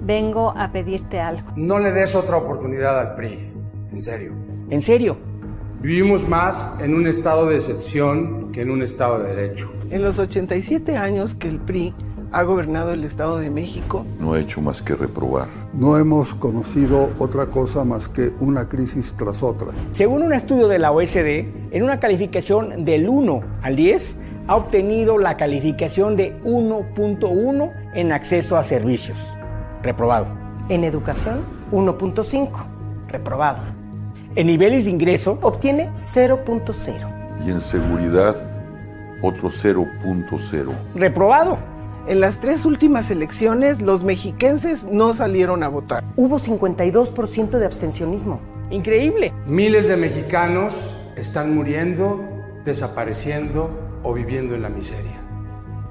vengo 0.00 0.54
a 0.56 0.72
pedirte 0.72 1.20
algo. 1.20 1.46
No 1.56 1.78
le 1.78 1.92
des 1.92 2.14
otra 2.14 2.38
oportunidad 2.38 2.98
al 2.98 3.14
PRI, 3.16 3.52
en 3.92 4.00
serio. 4.00 4.32
¿En 4.70 4.80
serio? 4.80 5.18
Vivimos 5.82 6.26
más 6.26 6.74
en 6.80 6.94
un 6.94 7.06
estado 7.06 7.44
de 7.50 7.56
excepción 7.56 8.50
que 8.50 8.62
en 8.62 8.70
un 8.70 8.80
estado 8.80 9.18
de 9.18 9.34
derecho. 9.34 9.70
En 9.90 10.02
los 10.02 10.18
87 10.18 10.96
años 10.96 11.34
que 11.34 11.48
el 11.48 11.58
PRI 11.58 11.92
ha 12.32 12.42
gobernado 12.42 12.92
el 12.92 13.04
Estado 13.04 13.38
de 13.38 13.50
México, 13.50 14.04
No 14.18 14.36
he 14.36 14.40
hecho 14.40 14.60
más 14.60 14.82
que 14.82 14.94
reprobar. 14.94 15.48
No 15.72 15.96
hemos 15.98 16.34
conocido 16.34 17.10
otra 17.18 17.46
cosa 17.46 17.84
más 17.84 18.08
que 18.08 18.32
una 18.40 18.68
crisis 18.68 19.14
tras 19.16 19.42
otra. 19.42 19.68
Según 19.92 20.22
un 20.22 20.32
estudio 20.32 20.68
de 20.68 20.78
la 20.78 20.92
OSD, 20.92 21.46
en 21.70 21.82
una 21.82 22.00
calificación 22.00 22.84
del 22.84 23.08
1 23.08 23.40
al 23.62 23.76
10, 23.76 24.16
ha 24.46 24.56
obtenido 24.56 25.18
la 25.18 25.36
calificación 25.36 26.16
de 26.16 26.36
1.1 26.42 27.72
en 27.94 28.12
acceso 28.12 28.56
a 28.56 28.62
servicios. 28.62 29.18
Reprobado. 29.82 30.26
En 30.68 30.84
educación, 30.84 31.40
1.5. 31.72 32.50
Reprobado. 33.08 33.62
En 34.36 34.46
niveles 34.48 34.84
de 34.84 34.90
ingreso, 34.90 35.38
Obtiene 35.42 35.90
0.0. 35.94 37.46
Y 37.46 37.50
en 37.50 37.60
seguridad, 37.60 38.36
otro 39.22 39.48
0.0. 39.48 40.72
reprobado. 40.94 41.73
En 42.06 42.20
las 42.20 42.36
tres 42.40 42.66
últimas 42.66 43.10
elecciones 43.10 43.80
los 43.80 44.04
mexiquenses 44.04 44.84
no 44.84 45.14
salieron 45.14 45.62
a 45.62 45.68
votar. 45.68 46.04
Hubo 46.16 46.38
52% 46.38 47.58
de 47.58 47.66
abstencionismo. 47.66 48.40
Increíble. 48.70 49.32
Miles 49.46 49.88
de 49.88 49.96
mexicanos 49.96 50.94
están 51.16 51.54
muriendo, 51.54 52.20
desapareciendo 52.64 53.70
o 54.02 54.12
viviendo 54.12 54.54
en 54.54 54.62
la 54.62 54.68
miseria. 54.68 55.20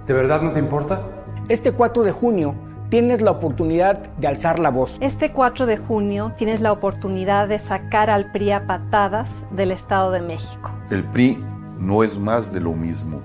¿De 0.07 0.13
verdad 0.13 0.41
no 0.41 0.51
te 0.51 0.59
importa? 0.59 1.01
Este 1.49 1.71
4 1.71 2.03
de 2.03 2.11
junio 2.11 2.55
tienes 2.89 3.21
la 3.21 3.31
oportunidad 3.31 3.97
de 4.17 4.27
alzar 4.27 4.59
la 4.59 4.69
voz. 4.69 4.97
Este 5.01 5.31
4 5.31 5.65
de 5.65 5.77
junio 5.77 6.31
tienes 6.37 6.61
la 6.61 6.71
oportunidad 6.71 7.47
de 7.47 7.57
sacar 7.57 8.09
al 8.09 8.31
PRI 8.31 8.51
a 8.51 8.67
patadas 8.67 9.45
del 9.51 9.71
Estado 9.71 10.11
de 10.11 10.21
México. 10.21 10.69
El 10.91 11.03
PRI 11.03 11.43
no 11.79 12.03
es 12.03 12.17
más 12.17 12.53
de 12.53 12.59
lo 12.59 12.73
mismo, 12.73 13.19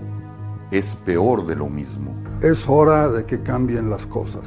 es 0.71 0.95
peor 0.95 1.47
de 1.47 1.57
lo 1.57 1.69
mismo. 1.69 2.18
Es 2.41 2.69
hora 2.69 3.09
de 3.09 3.25
que 3.25 3.43
cambien 3.43 3.91
las 3.91 4.07
cosas. 4.07 4.45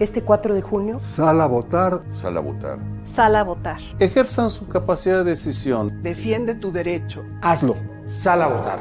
Este 0.00 0.22
4 0.22 0.52
de 0.52 0.62
junio, 0.62 0.98
Sal 0.98 1.40
a 1.40 1.46
votar. 1.46 2.02
Sal 2.12 2.36
a 2.36 2.40
votar. 2.40 2.78
Sal 3.04 3.36
a 3.36 3.44
votar. 3.44 3.78
Ejerzan 4.00 4.50
su 4.50 4.66
capacidad 4.66 5.18
de 5.24 5.30
decisión. 5.30 6.02
Defiende 6.02 6.56
tu 6.56 6.72
derecho. 6.72 7.22
Hazlo. 7.40 7.76
Sal 8.04 8.42
a 8.42 8.48
votar. 8.48 8.80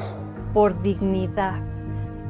Por 0.51 0.81
dignidad, 0.81 1.61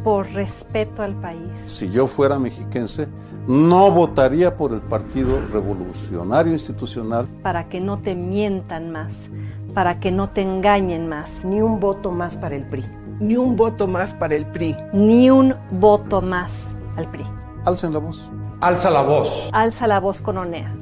por 0.03 0.29
respeto 0.31 1.03
al 1.03 1.15
país. 1.21 1.57
Si 1.67 1.89
yo 1.89 2.07
fuera 2.07 2.38
mexiquense, 2.38 3.07
no 3.47 3.89
votaría 3.89 4.57
por 4.57 4.73
el 4.73 4.81
Partido 4.81 5.39
Revolucionario 5.53 6.51
Institucional. 6.51 7.27
Para 7.41 7.69
que 7.69 7.79
no 7.79 7.99
te 7.99 8.15
mientan 8.15 8.91
más, 8.91 9.29
para 9.73 10.01
que 10.01 10.11
no 10.11 10.31
te 10.31 10.41
engañen 10.41 11.07
más. 11.07 11.45
Ni 11.45 11.61
un 11.61 11.79
voto 11.79 12.11
más 12.11 12.35
para 12.35 12.57
el 12.57 12.65
PRI. 12.65 12.99
Ni 13.19 13.35
un 13.35 13.55
voto 13.55 13.88
más 13.88 14.13
para 14.13 14.35
el 14.35 14.45
PRI. 14.45 14.75
Ni 14.93 15.29
un 15.29 15.55
voto 15.71 16.21
más 16.21 16.73
al 16.95 17.09
PRI. 17.11 17.25
Alcen 17.65 17.93
la 17.93 17.99
voz. 17.99 18.29
Alza 18.61 18.89
la 18.89 19.01
voz. 19.01 19.49
Alza 19.51 19.88
la 19.88 19.99
voz 19.99 20.21
con 20.21 20.38
ONEA. 20.38 20.75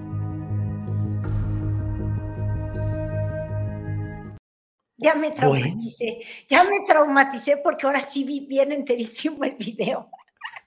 Ya 5.00 5.14
me 5.14 5.30
traumaticé, 5.32 6.22
ya 6.50 6.64
me 6.64 6.86
traumaticé 6.88 7.58
porque 7.58 7.86
ahora 7.86 8.02
sí 8.02 8.24
vi 8.24 8.48
bien 8.48 8.72
enterísimo 8.72 9.44
el 9.44 9.56
video. 9.56 10.10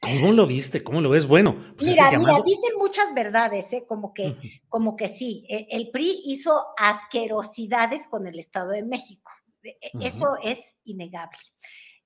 ¿Cómo 0.00 0.32
lo 0.32 0.46
viste? 0.46 0.82
¿Cómo 0.84 1.00
lo 1.00 1.10
ves? 1.10 1.26
Bueno, 1.26 1.56
pues 1.76 1.90
mira, 1.90 2.16
mira, 2.16 2.40
dicen 2.44 2.78
muchas 2.78 3.12
verdades, 3.12 3.72
¿eh? 3.72 3.84
como 3.86 4.14
que, 4.14 4.36
como 4.68 4.96
que 4.96 5.08
sí. 5.08 5.44
e- 5.48 5.66
El 5.70 5.90
PRI 5.90 6.22
hizo 6.26 6.64
asquerosidades 6.78 8.06
con 8.08 8.26
el 8.26 8.38
Estado 8.38 8.70
de 8.70 8.82
México. 8.84 9.30
E-. 9.62 9.78
Eso 10.00 10.36
es 10.42 10.58
innegable. 10.84 11.38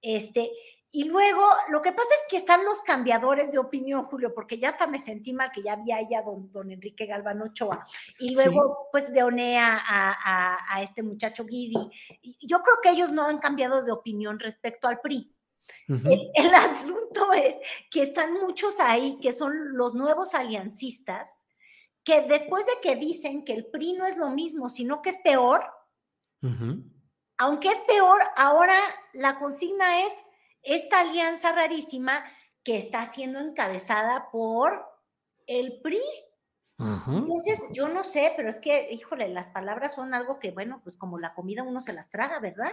Este, 0.01 0.51
y 0.91 1.05
luego, 1.05 1.43
lo 1.71 1.83
que 1.83 1.91
pasa 1.91 2.09
es 2.15 2.21
que 2.31 2.37
están 2.37 2.65
los 2.65 2.81
cambiadores 2.83 3.51
de 3.51 3.59
opinión, 3.59 4.05
Julio, 4.05 4.33
porque 4.33 4.59
ya 4.61 4.69
hasta 4.69 4.87
me 4.87 5.03
sentí 5.03 5.33
mal 5.33 5.51
que 5.53 5.63
ya 5.63 5.73
había 5.73 5.99
ya 6.09 6.23
don, 6.23 6.53
don 6.53 6.71
Enrique 6.71 7.07
Galván 7.07 7.43
Ochoa. 7.43 7.85
Y 8.21 8.35
luego, 8.37 8.89
pues, 8.93 9.13
de 9.13 9.23
Onea 9.25 9.77
a, 9.77 10.13
a- 10.13 10.59
a 10.77 10.83
este 10.83 11.03
muchacho 11.03 11.45
Guidi. 11.45 11.75
Y 12.23 12.47
yo 12.47 12.61
creo 12.63 12.77
que 12.83 12.91
ellos 12.91 13.11
no 13.11 13.27
han 13.27 13.39
cambiado 13.39 13.83
de 13.83 13.91
opinión 13.91 14.39
respecto 14.39 14.87
al 14.87 15.01
PRI. 15.01 15.35
El, 15.89 16.31
el 16.35 16.55
asunto 16.55 17.33
es 17.33 17.57
que 17.91 18.03
están 18.03 18.35
muchos 18.35 18.79
ahí 18.79 19.19
que 19.21 19.33
son 19.33 19.77
los 19.77 19.95
nuevos 19.95 20.35
aliancistas, 20.35 21.29
que 22.05 22.21
después 22.21 22.67
de 22.67 22.73
que 22.83 22.97
dicen 22.97 23.45
que 23.45 23.55
el 23.55 23.67
PRI 23.67 23.95
no 23.95 24.07
es 24.07 24.17
lo 24.19 24.29
mismo, 24.31 24.69
sino 24.69 25.01
que 25.03 25.11
es 25.11 25.17
peor. 25.25 25.65
Aunque 27.39 27.69
es 27.69 27.81
peor, 27.87 28.21
ahora 28.37 28.79
la 29.13 29.39
consigna 29.39 30.07
es 30.07 30.13
esta 30.63 31.01
alianza 31.01 31.53
rarísima 31.53 32.25
que 32.63 32.79
está 32.79 33.07
siendo 33.13 33.41
encabezada 33.41 34.31
por 34.31 34.85
el 35.47 35.81
PRI. 35.83 36.01
Entonces, 36.77 37.61
yo 37.71 37.89
no 37.89 38.03
sé, 38.03 38.33
pero 38.37 38.49
es 38.49 38.61
que, 38.61 38.93
híjole, 38.93 39.29
las 39.29 39.49
palabras 39.51 39.95
son 39.95 40.13
algo 40.13 40.41
que, 40.41 40.51
bueno, 40.51 40.81
pues 40.83 40.97
como 40.97 41.19
la 41.19 41.33
comida 41.33 41.63
uno 41.63 41.81
se 41.81 41.93
las 41.93 42.11
traga, 42.11 42.41
¿verdad? 42.41 42.73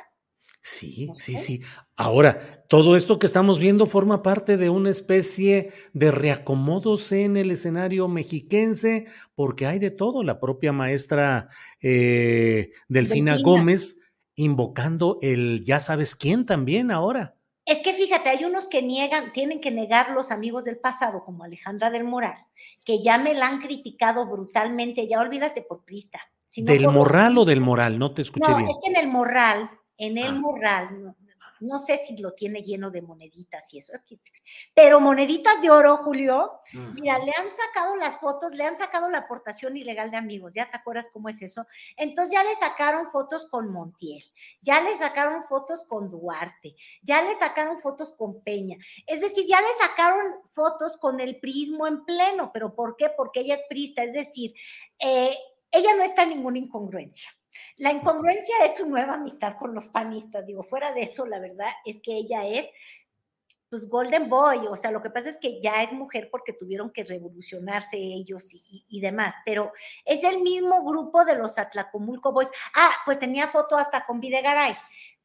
Sí, 0.63 1.11
sí, 1.17 1.37
sí. 1.37 1.61
Ahora, 1.95 2.63
todo 2.67 2.95
esto 2.95 3.19
que 3.19 3.25
estamos 3.25 3.59
viendo 3.59 3.87
forma 3.87 4.21
parte 4.21 4.57
de 4.57 4.69
una 4.69 4.89
especie 4.89 5.71
de 5.93 6.11
reacomodos 6.11 7.11
en 7.11 7.37
el 7.37 7.51
escenario 7.51 8.07
mexiquense, 8.07 9.05
porque 9.33 9.65
hay 9.65 9.79
de 9.79 9.91
todo. 9.91 10.23
La 10.23 10.39
propia 10.39 10.71
maestra 10.71 11.49
eh, 11.79 12.71
Delfina, 12.87 13.33
Delfina. 13.33 13.37
Gómez 13.41 14.01
invocando 14.35 15.19
el 15.21 15.63
ya 15.63 15.79
sabes 15.79 16.15
quién 16.15 16.45
también 16.45 16.91
ahora. 16.91 17.35
Es 17.65 17.79
que 17.79 17.93
fíjate, 17.93 18.29
hay 18.29 18.43
unos 18.43 18.67
que 18.67 18.81
niegan, 18.81 19.33
tienen 19.33 19.61
que 19.61 19.71
negar 19.71 20.11
los 20.11 20.31
amigos 20.31 20.65
del 20.65 20.77
pasado, 20.77 21.23
como 21.23 21.43
Alejandra 21.43 21.91
del 21.91 22.03
Moral, 22.03 22.35
que 22.83 23.01
ya 23.01 23.17
me 23.17 23.33
la 23.33 23.47
han 23.47 23.61
criticado 23.61 24.25
brutalmente, 24.27 25.07
ya 25.07 25.19
olvídate 25.19 25.61
por 25.61 25.83
prista. 25.85 26.19
¿Del 26.55 26.83
por- 26.85 26.93
morral 26.93 27.37
o 27.37 27.45
del 27.45 27.61
moral? 27.61 27.97
No 27.99 28.13
te 28.13 28.23
escuché 28.23 28.49
No, 28.51 28.57
bien. 28.57 28.69
es 28.69 28.77
que 28.83 28.89
en 28.91 28.97
el 28.97 29.07
morral, 29.11 29.69
en 29.97 30.17
el 30.17 30.27
Ah. 30.35 30.39
morral, 30.39 31.15
no, 31.61 31.79
sé 31.79 31.97
si 32.05 32.17
lo 32.17 32.33
tiene 32.33 32.63
lleno 32.63 32.91
de 32.91 33.01
moneditas 33.01 33.73
y 33.73 33.79
eso, 33.79 33.93
pero 34.73 34.99
moneditas 34.99 35.61
de 35.61 35.69
oro, 35.69 35.97
Julio, 35.97 36.51
mira, 36.93 37.19
le 37.19 37.31
han 37.31 37.47
sacado 37.55 37.95
las 37.95 38.19
fotos, 38.19 38.53
le 38.53 38.65
han 38.65 38.77
sacado 38.77 39.09
la 39.09 39.19
aportación 39.19 39.77
ilegal 39.77 40.11
de 40.11 40.17
amigos, 40.17 40.51
¿ya 40.53 40.69
te 40.69 40.77
acuerdas 40.77 41.07
cómo 41.13 41.29
es 41.29 41.41
eso? 41.41 41.65
Entonces 41.95 42.33
ya 42.33 42.43
le 42.43 42.55
sacaron 42.55 43.09
fotos 43.11 43.47
con 43.49 43.71
Montiel, 43.71 44.23
ya 44.61 44.81
le 44.81 44.97
sacaron 44.97 45.45
fotos 45.45 45.85
con 45.87 46.09
Duarte, 46.09 46.75
ya 47.01 47.21
le 47.21 47.37
sacaron 47.37 47.79
fotos 47.79 48.13
con 48.13 48.41
Peña, 48.43 48.77
es 49.07 49.21
decir, 49.21 49.45
ya 49.47 49.61
le 49.61 49.67
sacaron 49.79 50.41
fotos 50.49 50.97
con 50.97 51.19
el 51.19 51.39
prismo 51.39 51.87
en 51.87 52.03
pleno, 52.05 52.51
pero 52.53 52.75
¿por 52.75 52.95
qué? 52.97 53.09
Porque 53.15 53.41
ella 53.41 53.55
es 53.55 53.63
prista, 53.69 54.03
es 54.03 54.13
decir, 54.13 54.53
eh, 54.99 55.37
ella 55.71 55.95
no 55.95 56.03
está 56.03 56.23
en 56.23 56.29
ninguna 56.29 56.57
incongruencia. 56.57 57.29
La 57.77 57.91
incongruencia 57.91 58.65
es 58.65 58.77
su 58.77 58.85
nueva 58.85 59.13
amistad 59.15 59.57
con 59.57 59.73
los 59.73 59.89
panistas. 59.89 60.45
Digo, 60.45 60.63
fuera 60.63 60.91
de 60.93 61.03
eso, 61.03 61.25
la 61.25 61.39
verdad 61.39 61.69
es 61.85 61.99
que 62.01 62.13
ella 62.15 62.45
es, 62.47 62.65
pues, 63.69 63.87
Golden 63.87 64.29
Boy. 64.29 64.67
O 64.69 64.75
sea, 64.75 64.91
lo 64.91 65.01
que 65.01 65.09
pasa 65.09 65.29
es 65.29 65.37
que 65.37 65.61
ya 65.61 65.83
es 65.83 65.91
mujer 65.93 66.29
porque 66.31 66.53
tuvieron 66.53 66.91
que 66.91 67.03
revolucionarse 67.03 67.97
ellos 67.97 68.53
y, 68.53 68.57
y- 68.69 68.85
y 68.89 68.99
demás. 69.01 69.35
Pero 69.45 69.71
es 70.05 70.23
el 70.23 70.41
mismo 70.41 70.83
grupo 70.83 71.23
de 71.25 71.35
los 71.35 71.57
Atlacomulco 71.57 72.31
Boys. 72.33 72.49
Ah, 72.75 72.91
pues 73.05 73.19
tenía 73.19 73.47
foto 73.49 73.77
hasta 73.77 74.05
con 74.05 74.19
Videgaray. 74.19 74.75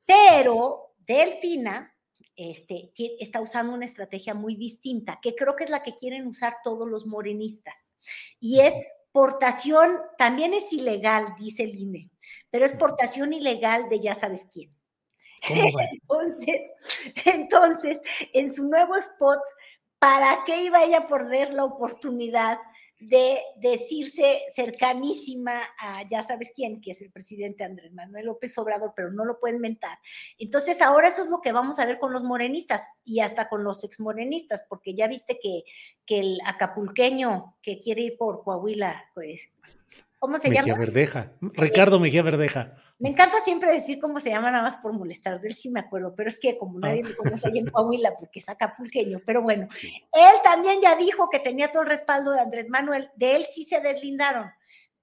Pero 0.05 0.95
Delfina 0.99 1.93
este, 2.37 2.93
está 3.19 3.41
usando 3.41 3.73
una 3.75 3.87
estrategia 3.87 4.35
muy 4.35 4.57
distinta, 4.57 5.19
que 5.23 5.35
creo 5.35 5.57
que 5.57 5.65
es 5.65 5.71
la 5.71 5.83
que 5.83 5.97
quieren 5.97 6.27
usar 6.27 6.57
todos 6.63 6.87
los 6.89 7.07
morenistas. 7.07 7.93
Y 8.39 8.61
es 8.61 8.75
portación, 9.17 9.99
también 10.19 10.53
es 10.53 10.71
ilegal, 10.75 11.37
dice 11.39 11.63
el 11.63 11.75
INE, 11.75 12.11
pero 12.51 12.67
es 12.67 12.73
portación 12.73 13.33
ilegal 13.33 13.89
de 13.89 13.99
ya 13.99 14.15
sabes 14.15 14.43
quién. 14.53 14.71
Entonces, 15.49 16.61
entonces, 17.25 17.99
en 18.35 18.55
su 18.55 18.69
nuevo 18.69 18.95
spot, 18.97 19.41
¿para 19.99 20.45
qué 20.45 20.65
iba 20.65 20.85
ella 20.85 20.99
a 20.99 21.07
perder 21.09 21.55
la 21.55 21.65
oportunidad 21.65 22.59
de 23.09 23.39
decirse 23.57 24.43
cercanísima 24.53 25.63
a 25.79 26.03
ya 26.09 26.25
sabes 26.25 26.51
quién, 26.55 26.81
que 26.81 26.91
es 26.91 27.03
el 27.03 27.13
presidente 27.13 27.63
Andrés 27.63 27.93
Manuel 27.93 28.27
López 28.27 28.57
Obrador, 28.59 28.93
pero 28.97 29.13
no 29.13 29.25
lo 29.25 29.39
pueden 29.39 29.61
mentar? 29.61 29.99
Entonces, 30.39 30.81
ahora 30.83 31.09
eso 31.09 31.23
es 31.23 31.29
lo 31.29 31.41
que 31.41 31.53
vamos 31.53 31.79
a 31.79 31.87
ver 31.87 31.99
con 32.01 32.13
los 32.13 32.25
morenistas 32.25 32.83
y 33.05 33.21
hasta 33.21 33.49
con 33.49 33.63
los 33.63 33.85
exmorenistas, 33.85 34.67
porque 34.69 34.95
ya 34.95 35.07
viste 35.07 35.39
que, 35.41 35.63
que 36.05 36.19
el 36.19 36.39
acapulqueño 36.45 37.57
que 37.63 37.81
quiere 37.81 38.03
ir 38.03 38.17
por 38.17 38.43
Coahuila, 38.43 39.11
pues, 39.15 39.41
¿cómo 40.19 40.39
se 40.39 40.49
Mejía 40.49 40.65
llama? 40.65 40.79
Verdeja. 40.79 41.33
Ricardo 41.41 42.01
Mejía 42.01 42.23
Verdeja. 42.23 42.77
Me 42.99 43.11
encanta 43.11 43.41
siempre 43.45 43.73
decir 43.73 43.99
cómo 44.01 44.21
se 44.21 44.31
llama, 44.31 44.51
nada 44.51 44.63
más 44.63 44.79
por 44.79 44.93
molestar. 44.95 45.41
De 45.41 45.49
él 45.49 45.55
sí 45.55 45.69
me 45.69 45.81
acuerdo, 45.81 46.15
pero 46.17 46.31
es 46.31 46.39
que 46.39 46.57
como 46.57 46.79
nadie 46.79 47.03
me 47.03 47.15
conoce 47.15 47.47
ahí 47.47 47.59
en 47.59 47.67
Coahuila 47.67 48.15
porque 48.19 48.41
es 48.41 48.49
acapulqueño, 48.49 49.21
pero 49.27 49.43
bueno. 49.43 49.69
Él 50.13 50.35
también 50.43 50.81
ya 50.81 50.97
dijo 50.97 51.29
que 51.31 51.39
tenía 51.39 51.71
todo 51.71 51.83
el 51.83 51.89
respaldo 51.89 52.31
de 52.31 52.41
Andrés 52.41 52.69
Manuel. 52.71 53.11
De 53.17 53.37
él 53.37 53.47
sí 53.53 53.65
se 53.65 53.81
deslindaron, 53.81 54.51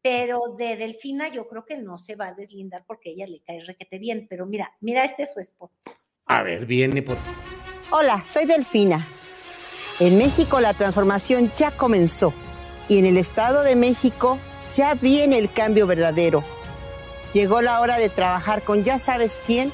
pero 0.02 0.56
de 0.58 0.76
Delfina 0.76 1.28
yo 1.28 1.47
creo 1.47 1.65
que 1.65 1.78
no 1.78 1.99
se 1.99 2.15
va 2.15 2.30
a 2.30 2.34
deslindar 2.34 2.84
porque 2.88 3.12
ella 3.12 3.28
le 3.28 3.41
cae 3.41 3.63
requete 3.63 3.99
bien. 3.99 4.26
Pero 4.28 4.47
mira, 4.47 4.71
mira 4.82 5.06
este 5.06 5.23
es 5.23 5.34
su 5.34 5.39
spot. 5.39 5.71
A 6.26 6.41
ver, 6.41 6.65
viene 6.65 7.04
por. 7.04 7.17
Hola, 7.91 8.23
soy 8.26 8.45
Delfina. 8.45 9.06
En 9.99 10.17
México 10.17 10.60
la 10.60 10.73
transformación 10.73 11.52
ya 11.56 11.69
comenzó 11.69 12.34
y 12.89 12.97
en 12.97 13.06
el 13.06 13.17
Estado 13.17 13.62
de 13.62 13.76
México 13.76 14.39
ya 14.76 14.93
viene 14.95 15.38
el 15.38 15.52
cambio 15.52 15.88
verdadero. 15.88 16.43
Llegó 17.34 17.62
la 17.62 17.82
hora 17.82 17.97
de 17.97 18.10
trabajar 18.10 18.62
con 18.62 18.84
ya 18.84 18.99
sabes 18.99 19.41
quién 19.45 19.71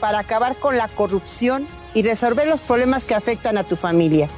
para 0.00 0.20
acabar 0.20 0.56
con 0.56 0.76
la 0.76 0.88
corrupción 0.88 1.66
y 1.94 2.02
resolver 2.02 2.46
los 2.46 2.60
problemas 2.60 3.04
que 3.04 3.14
afectan 3.14 3.58
a 3.58 3.64
tu 3.64 3.76
familia. 3.76 4.28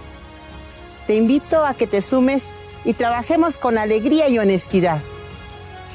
Te 1.06 1.16
invito 1.16 1.64
a 1.64 1.74
que 1.74 1.86
te 1.86 2.02
sumes 2.02 2.50
y 2.84 2.94
trabajemos 2.94 3.58
con 3.58 3.78
alegría 3.78 4.28
y 4.28 4.38
honestidad. 4.38 5.00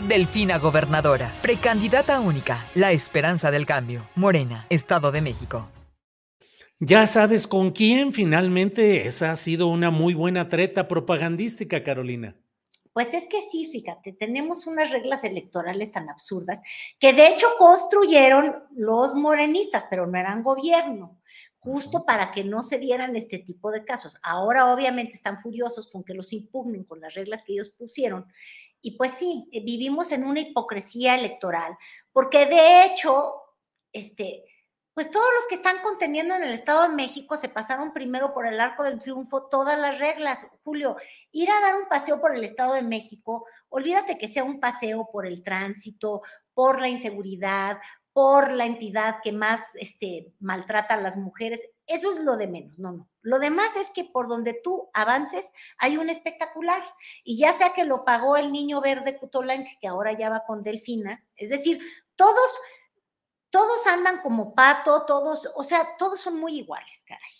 Delfina 0.08 0.58
Gobernadora, 0.58 1.32
precandidata 1.42 2.20
única, 2.20 2.66
la 2.76 2.92
esperanza 2.92 3.50
del 3.50 3.66
cambio. 3.66 4.08
Morena, 4.16 4.66
Estado 4.70 5.12
de 5.12 5.22
México. 5.22 5.70
Ya 6.80 7.08
sabes 7.08 7.48
con 7.48 7.72
quién 7.72 8.12
finalmente 8.12 9.08
esa 9.08 9.32
ha 9.32 9.36
sido 9.38 9.68
una 9.68 9.92
muy 9.92 10.14
buena 10.14 10.50
treta 10.50 10.90
propagandística, 10.90 11.84
Carolina. 11.84 12.36
Pues 12.96 13.14
es 13.14 13.28
que 13.28 13.42
sí, 13.52 13.70
fíjate, 13.74 14.14
tenemos 14.14 14.68
unas 14.68 14.90
reglas 14.90 15.26
electorales 15.26 15.92
tan 15.92 16.10
absurdas 16.10 16.62
que 16.98 17.12
de 17.12 17.28
hecho 17.28 17.48
construyeron 17.58 18.56
los 18.72 19.14
morenistas, 19.16 19.86
pero 19.90 20.08
no 20.08 20.18
eran 20.18 20.44
gobierno. 20.44 21.20
justo 21.60 22.06
para 22.06 22.32
que 22.32 22.44
no 22.46 22.64
se 22.64 22.78
dieran 22.80 23.16
este 23.18 23.40
tipo 23.40 23.72
de 23.72 23.84
casos. 23.84 24.16
Ahora 24.24 24.72
obviamente 24.74 25.14
están 25.16 25.42
furiosos 25.42 25.90
con 25.90 26.04
que 26.06 26.14
los 26.14 26.32
impugnen 26.32 26.86
con 26.86 27.02
las 27.02 27.16
reglas 27.16 27.44
que 27.44 27.54
ellos 27.54 27.72
pusieron. 27.78 28.28
Y 28.82 28.98
pues 28.98 29.14
sí, 29.20 29.50
vivimos 29.52 30.12
en 30.12 30.24
una 30.26 30.42
hipocresía 30.42 31.16
electoral, 31.18 31.76
porque 32.14 32.46
de 32.46 32.86
hecho, 32.86 33.34
este, 33.94 34.46
pues 34.96 35.12
todos 35.12 35.28
los 35.36 35.48
que 35.50 35.56
están 35.56 35.82
conteniendo 35.84 36.36
en 36.36 36.44
el 36.44 36.54
Estado 36.54 36.84
de 36.84 36.96
México 36.96 37.36
se 37.36 37.50
pasaron 37.50 37.92
primero 37.92 38.34
por 38.34 38.48
el 38.48 38.62
arco 38.62 38.84
del 38.84 39.00
triunfo 39.00 39.44
todas 39.44 39.78
las 39.78 40.00
reglas. 40.00 40.48
Julio, 40.64 40.96
ir 41.34 41.52
a 41.52 41.60
dar 41.60 41.76
un 41.76 41.90
paseo 41.90 42.22
por 42.22 42.34
el 42.34 42.46
Estado 42.46 42.74
de 42.76 42.82
México, 42.82 43.46
olvídate 43.68 44.18
que 44.18 44.30
sea 44.30 44.46
un 44.46 44.62
paseo 44.62 45.10
por 45.12 45.28
el 45.28 45.44
tránsito, 45.44 46.22
por 46.54 46.80
la 46.80 46.88
inseguridad, 46.88 47.78
por 48.14 48.54
la 48.54 48.66
entidad 48.66 49.18
que 49.22 49.34
más 49.34 49.60
este, 49.74 50.32
maltrata 50.40 50.94
a 50.94 51.02
las 51.02 51.18
mujeres. 51.18 51.60
Eso 51.86 52.14
es 52.14 52.24
lo 52.24 52.38
de 52.38 52.48
menos, 52.48 52.80
no, 52.80 52.94
no. 52.94 53.10
Lo 53.22 53.40
demás 53.40 53.76
es 53.76 53.90
que 53.90 54.06
por 54.06 54.30
donde 54.30 54.54
tú 54.54 54.90
avances 54.94 55.52
hay 55.78 55.98
un 55.98 56.10
espectacular. 56.10 56.82
Y 57.26 57.38
ya 57.38 57.52
sea 57.52 57.74
que 57.74 57.84
lo 57.84 58.06
pagó 58.06 58.38
el 58.38 58.54
niño 58.54 58.80
verde 58.80 59.18
Cutolanc, 59.18 59.68
que 59.82 59.90
ahora 59.90 60.14
ya 60.14 60.30
va 60.30 60.46
con 60.46 60.64
Delfina, 60.64 61.26
es 61.36 61.50
decir, 61.50 61.82
todos, 62.16 62.60
todos 63.56 63.88
andan 63.88 64.20
como 64.22 64.54
pato, 64.54 65.06
todos, 65.08 65.50
o 65.56 65.64
sea, 65.64 65.96
todos 65.98 66.20
son 66.20 66.38
muy 66.38 66.58
iguales, 66.58 67.06
caray. 67.08 67.32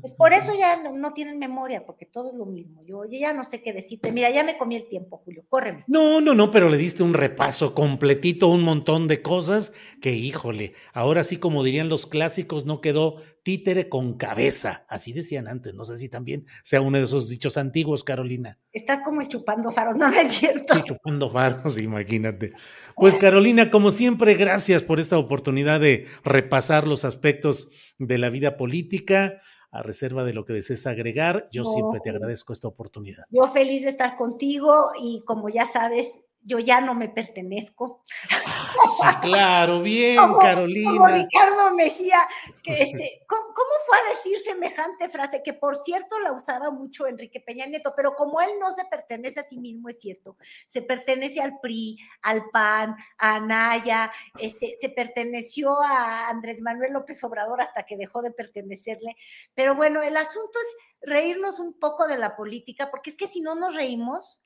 Pues 0.00 0.14
por 0.14 0.32
eso 0.32 0.54
ya 0.54 0.82
no, 0.90 1.12
tienen 1.12 1.38
memoria, 1.38 1.84
porque 1.84 2.06
todo 2.06 2.30
es 2.30 2.34
lo 2.34 2.46
mismo. 2.46 2.82
Yo, 2.86 3.04
ya 3.04 3.34
no 3.34 3.44
sé 3.44 3.60
qué 3.60 3.74
decirte. 3.74 4.10
Mira, 4.10 4.30
ya 4.30 4.42
me 4.42 4.56
comí 4.56 4.76
el 4.76 4.88
tiempo, 4.88 5.20
Julio. 5.22 5.44
Córreme. 5.50 5.84
No, 5.86 6.22
no, 6.22 6.34
no, 6.34 6.50
pero 6.50 6.70
le 6.70 6.78
diste 6.78 7.02
un 7.02 7.12
repaso 7.12 7.74
completito, 7.74 8.48
un 8.48 8.62
montón 8.62 9.06
de 9.06 9.20
cosas 9.20 9.74
que, 10.00 10.12
híjole, 10.12 10.72
ahora 10.94 11.22
sí, 11.24 11.36
como 11.36 11.62
dirían 11.62 11.90
los 11.90 12.06
clásicos, 12.06 12.64
no 12.64 12.80
quedó 12.80 13.16
títere 13.42 13.90
con 13.90 14.14
cabeza. 14.14 14.86
Así 14.88 15.12
decían 15.12 15.46
antes. 15.46 15.74
No 15.74 15.84
sé 15.84 15.98
si 15.98 16.08
también 16.08 16.46
sea 16.64 16.80
uno 16.80 16.96
de 16.96 17.04
esos 17.04 17.28
dichos 17.28 17.58
antiguos, 17.58 18.02
Carolina. 18.02 18.58
Estás 18.72 19.00
como 19.00 19.22
chupando 19.24 19.70
faros, 19.72 19.96
¿no 19.98 20.08
es 20.08 20.34
cierto? 20.34 20.74
Sí, 20.74 20.82
chupando 20.84 21.28
faros, 21.30 21.78
imagínate. 21.82 22.52
Pues, 22.96 23.16
Carolina, 23.16 23.70
como 23.70 23.90
siempre, 23.90 24.34
gracias 24.34 24.82
por 24.82 25.00
esta 25.00 25.18
oportunidad 25.18 25.80
de 25.80 26.06
repasar 26.24 26.86
los 26.86 27.04
aspectos 27.04 27.70
de 27.98 28.18
la 28.18 28.30
vida 28.30 28.56
política 28.56 29.40
a 29.72 29.82
reserva 29.82 30.24
de 30.24 30.32
lo 30.32 30.44
que 30.44 30.52
desees 30.52 30.86
agregar. 30.86 31.48
Yo 31.52 31.64
siempre 31.64 32.00
te 32.02 32.10
agradezco 32.10 32.52
esta 32.52 32.68
oportunidad. 32.68 33.24
Yo 33.30 33.50
feliz 33.52 33.82
de 33.82 33.90
estar 33.90 34.16
contigo 34.16 34.90
y 35.00 35.22
como 35.24 35.48
ya 35.48 35.66
sabes, 35.66 36.08
yo 36.42 36.58
ya 36.58 36.80
no 36.80 36.94
me 36.94 37.08
pertenezco. 37.08 38.02
Sí, 38.08 39.06
claro, 39.20 39.80
bien, 39.80 40.18
Carolina. 40.40 40.90
Como 40.90 41.06
Ricardo 41.06 41.74
Mejía, 41.74 42.26
que 42.62 42.72
este, 42.72 43.22
¿cómo, 43.26 43.52
fue 43.86 43.98
a 43.98 44.16
decir 44.16 44.38
semejante 44.40 45.08
frase? 45.08 45.42
Que 45.42 45.52
por 45.52 45.82
cierto 45.82 46.18
la 46.18 46.32
usaba 46.32 46.70
mucho 46.70 47.06
Enrique 47.06 47.40
Peña 47.40 47.66
Nieto, 47.66 47.92
pero 47.96 48.14
como 48.14 48.40
él 48.40 48.50
no 48.58 48.72
se 48.72 48.84
pertenece 48.86 49.40
a 49.40 49.44
sí 49.44 49.58
mismo, 49.58 49.88
es 49.88 50.00
cierto, 50.00 50.36
se 50.66 50.82
pertenece 50.82 51.40
al 51.40 51.58
PRI, 51.60 51.98
al 52.22 52.48
PAN, 52.50 52.96
a 53.18 53.36
Anaya, 53.36 54.12
este, 54.38 54.76
se 54.80 54.88
perteneció 54.88 55.80
a 55.80 56.28
Andrés 56.28 56.60
Manuel 56.60 56.92
López 56.92 57.22
Obrador 57.24 57.60
hasta 57.60 57.84
que 57.84 57.96
dejó 57.96 58.22
de 58.22 58.30
pertenecerle. 58.30 59.16
Pero 59.54 59.74
bueno, 59.74 60.02
el 60.02 60.16
asunto 60.16 60.58
es 60.58 61.08
reírnos 61.08 61.58
un 61.58 61.78
poco 61.78 62.06
de 62.06 62.18
la 62.18 62.36
política, 62.36 62.90
porque 62.90 63.10
es 63.10 63.16
que 63.16 63.26
si 63.26 63.40
no 63.40 63.54
nos 63.54 63.74
reímos, 63.74 64.40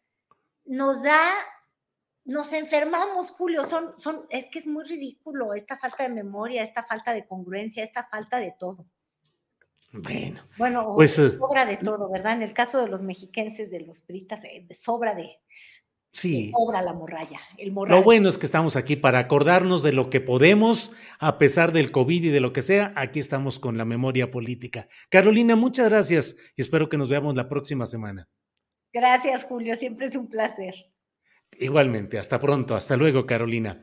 nos 0.64 1.02
da 1.02 1.30
nos 2.25 2.53
enfermamos, 2.53 3.31
Julio, 3.31 3.69
son, 3.69 3.95
son, 3.99 4.27
es 4.31 4.47
que 4.47 4.59
es 4.61 4.67
muy 4.67 4.85
ridículo 4.85 5.55
esta 5.55 5.79
falta 5.79 6.05
de 6.05 6.09
memoria, 6.09 6.63
esta 6.63 6.83
falta 6.83 7.13
de 7.13 7.27
congruencia, 7.27 7.85
esta 7.85 8.09
falta 8.09 8.39
de 8.39 8.55
todo. 8.59 8.87
Bueno, 9.93 10.41
bueno 10.59 10.95
pues, 10.97 11.19
eh, 11.19 11.31
sobra 11.31 11.67
de 11.67 11.77
todo, 11.77 12.11
¿verdad? 12.11 12.33
En 12.35 12.43
el 12.43 12.53
caso 12.53 12.79
de 12.79 12.89
los 12.89 13.03
mexiquenses, 13.03 13.71
de 13.71 13.81
los 13.81 14.01
pristas, 14.01 14.43
eh, 14.45 14.67
sobra 14.75 15.15
de, 15.15 15.39
Sí. 16.11 16.53
sobra 16.53 16.81
la 16.81 16.93
morralla, 16.93 17.41
el 17.59 17.73
Lo 17.75 18.03
bueno 18.03 18.29
es 18.29 18.39
que 18.39 18.47
estamos 18.47 18.77
aquí 18.77 18.95
para 18.95 19.19
acordarnos 19.19 19.83
de 19.83 19.93
lo 19.93 20.11
que 20.11 20.21
podemos, 20.21 20.93
a 21.19 21.39
pesar 21.39 21.73
del 21.73 21.91
COVID 21.91 22.25
y 22.25 22.29
de 22.29 22.41
lo 22.41 22.53
que 22.53 22.63
sea, 22.63 22.93
aquí 22.95 23.19
estamos 23.19 23.59
con 23.59 23.77
la 23.77 23.85
memoria 23.85 24.31
política. 24.31 24.87
Carolina, 25.11 25.57
muchas 25.57 25.89
gracias 25.89 26.37
y 26.57 26.63
espero 26.63 26.89
que 26.89 26.99
nos 26.99 27.09
veamos 27.09 27.35
la 27.35 27.49
próxima 27.49 27.85
semana. 27.87 28.29
Gracias, 28.93 29.43
Julio, 29.43 29.75
siempre 29.77 30.07
es 30.07 30.15
un 30.15 30.29
placer. 30.29 30.93
Igualmente, 31.59 32.19
hasta 32.19 32.38
pronto, 32.38 32.75
hasta 32.75 32.97
luego, 32.97 33.27
Carolina. 33.27 33.83